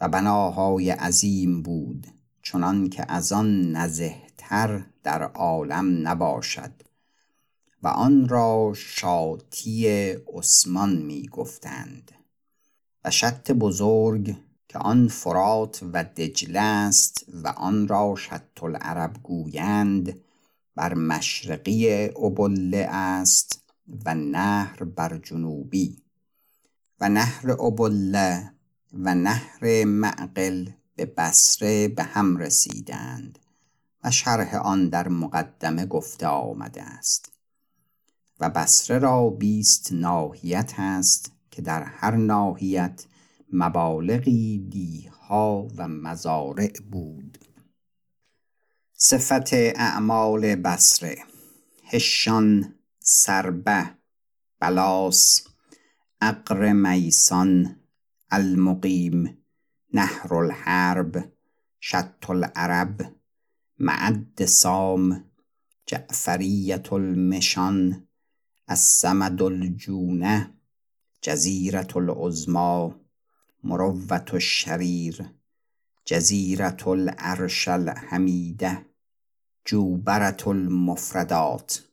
و 0.00 0.08
بناهای 0.08 0.90
عظیم 0.90 1.62
بود 1.62 2.06
چنان 2.42 2.88
که 2.88 3.12
از 3.12 3.32
آن 3.32 3.70
نزهتر 3.70 4.86
در 5.02 5.22
عالم 5.22 6.08
نباشد 6.08 6.72
و 7.82 7.88
آن 7.88 8.28
را 8.28 8.72
شاطی 8.76 9.88
عثمان 10.34 10.96
می 10.96 11.28
گفتند 11.28 12.12
و 13.04 13.10
شط 13.10 13.50
بزرگ 13.50 14.36
که 14.68 14.78
آن 14.78 15.08
فرات 15.08 15.82
و 15.92 16.04
دجله 16.04 16.60
است 16.60 17.24
و 17.44 17.48
آن 17.48 17.88
را 17.88 18.14
شط 18.16 18.62
العرب 18.62 19.16
گویند 19.22 20.20
بر 20.78 20.94
مشرقی 20.94 22.04
ابله 22.04 22.86
است 22.90 23.62
و 24.04 24.14
نهر 24.14 24.84
بر 24.84 25.18
جنوبی 25.18 26.02
و 27.00 27.08
نهر 27.08 27.50
ابله 27.50 28.52
و 28.92 29.14
نهر 29.14 29.84
معقل 29.84 30.68
به 30.96 31.06
بسره 31.06 31.88
به 31.88 32.02
هم 32.02 32.36
رسیدند 32.36 33.38
و 34.04 34.10
شرح 34.10 34.56
آن 34.56 34.88
در 34.88 35.08
مقدمه 35.08 35.86
گفته 35.86 36.26
آمده 36.26 36.82
است 36.82 37.32
و 38.40 38.50
بصره 38.50 38.98
را 38.98 39.30
بیست 39.30 39.92
ناحیت 39.92 40.74
است 40.78 41.32
که 41.50 41.62
در 41.62 41.82
هر 41.82 42.16
ناحیت 42.16 43.04
مبالغی 43.52 44.58
دیها 44.70 45.68
و 45.76 45.88
مزارع 45.88 46.72
بود 46.90 47.47
صفت 49.00 49.54
اعمال 49.54 50.56
بصره. 50.56 51.16
هشان 51.84 52.74
سربه 53.00 53.90
بلاس 54.60 55.44
اقر 56.22 56.72
میسان 56.72 57.76
المقیم 58.32 59.38
نهر 59.94 60.34
الحرب 60.34 61.32
شط 61.80 62.30
العرب 62.30 63.14
معد 63.78 64.44
سام 64.44 65.24
جعفریت 65.86 66.92
المشان 66.92 68.06
السمد 68.70 69.42
الجونه 69.42 70.54
جزیرة 71.22 71.88
العظما 71.96 73.00
مروة 73.64 74.34
الشریر. 74.34 75.37
جزیرة 76.10 76.88
العرش 76.88 77.68
الحمیده 77.68 78.86
جوبرة 79.64 80.48
المفردات. 80.48 81.84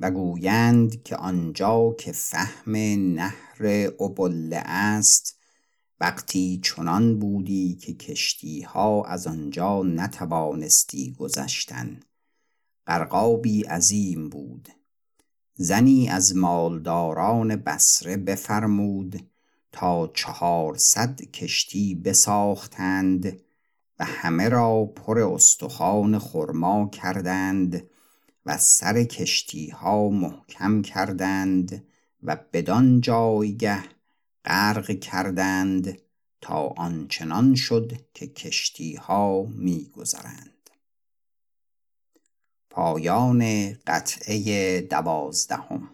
و 0.00 0.10
گویند 0.10 1.02
که 1.02 1.16
آنجا 1.16 1.94
که 1.98 2.12
فهم 2.12 2.76
نهر 3.14 3.92
ابله 4.00 4.62
است 4.64 5.38
وقتی 6.00 6.60
چنان 6.64 7.18
بودی 7.18 7.74
که 7.74 7.94
کشتیها 7.94 9.04
از 9.04 9.26
آنجا 9.26 9.82
نتوانستی 9.82 11.12
گذشتن. 11.12 12.00
غرقابی 12.86 13.62
عظیم 13.62 14.28
بود. 14.28 14.68
زنی 15.54 16.08
از 16.08 16.36
مالداران 16.36 17.56
بصره 17.56 18.16
بفرمود 18.16 19.29
تا 19.72 20.10
چهارصد 20.14 21.20
کشتی 21.20 21.94
بساختند 21.94 23.40
و 23.98 24.04
همه 24.04 24.48
را 24.48 24.84
پر 24.84 25.18
استخوان 25.18 26.18
خرما 26.18 26.88
کردند 26.88 27.90
و 28.46 28.58
سر 28.58 29.04
کشتیها 29.04 30.08
محکم 30.08 30.82
کردند 30.82 31.84
و 32.22 32.36
بدان 32.52 33.00
جایگه 33.00 33.82
غرق 34.44 34.90
کردند 34.90 35.98
تا 36.40 36.66
آنچنان 36.76 37.54
شد 37.54 37.92
که 38.14 38.26
کشتیها 38.26 39.42
میگذرند. 39.42 40.70
پایان 42.70 43.72
قطعه 43.86 44.80
دوازدهم. 44.80 45.88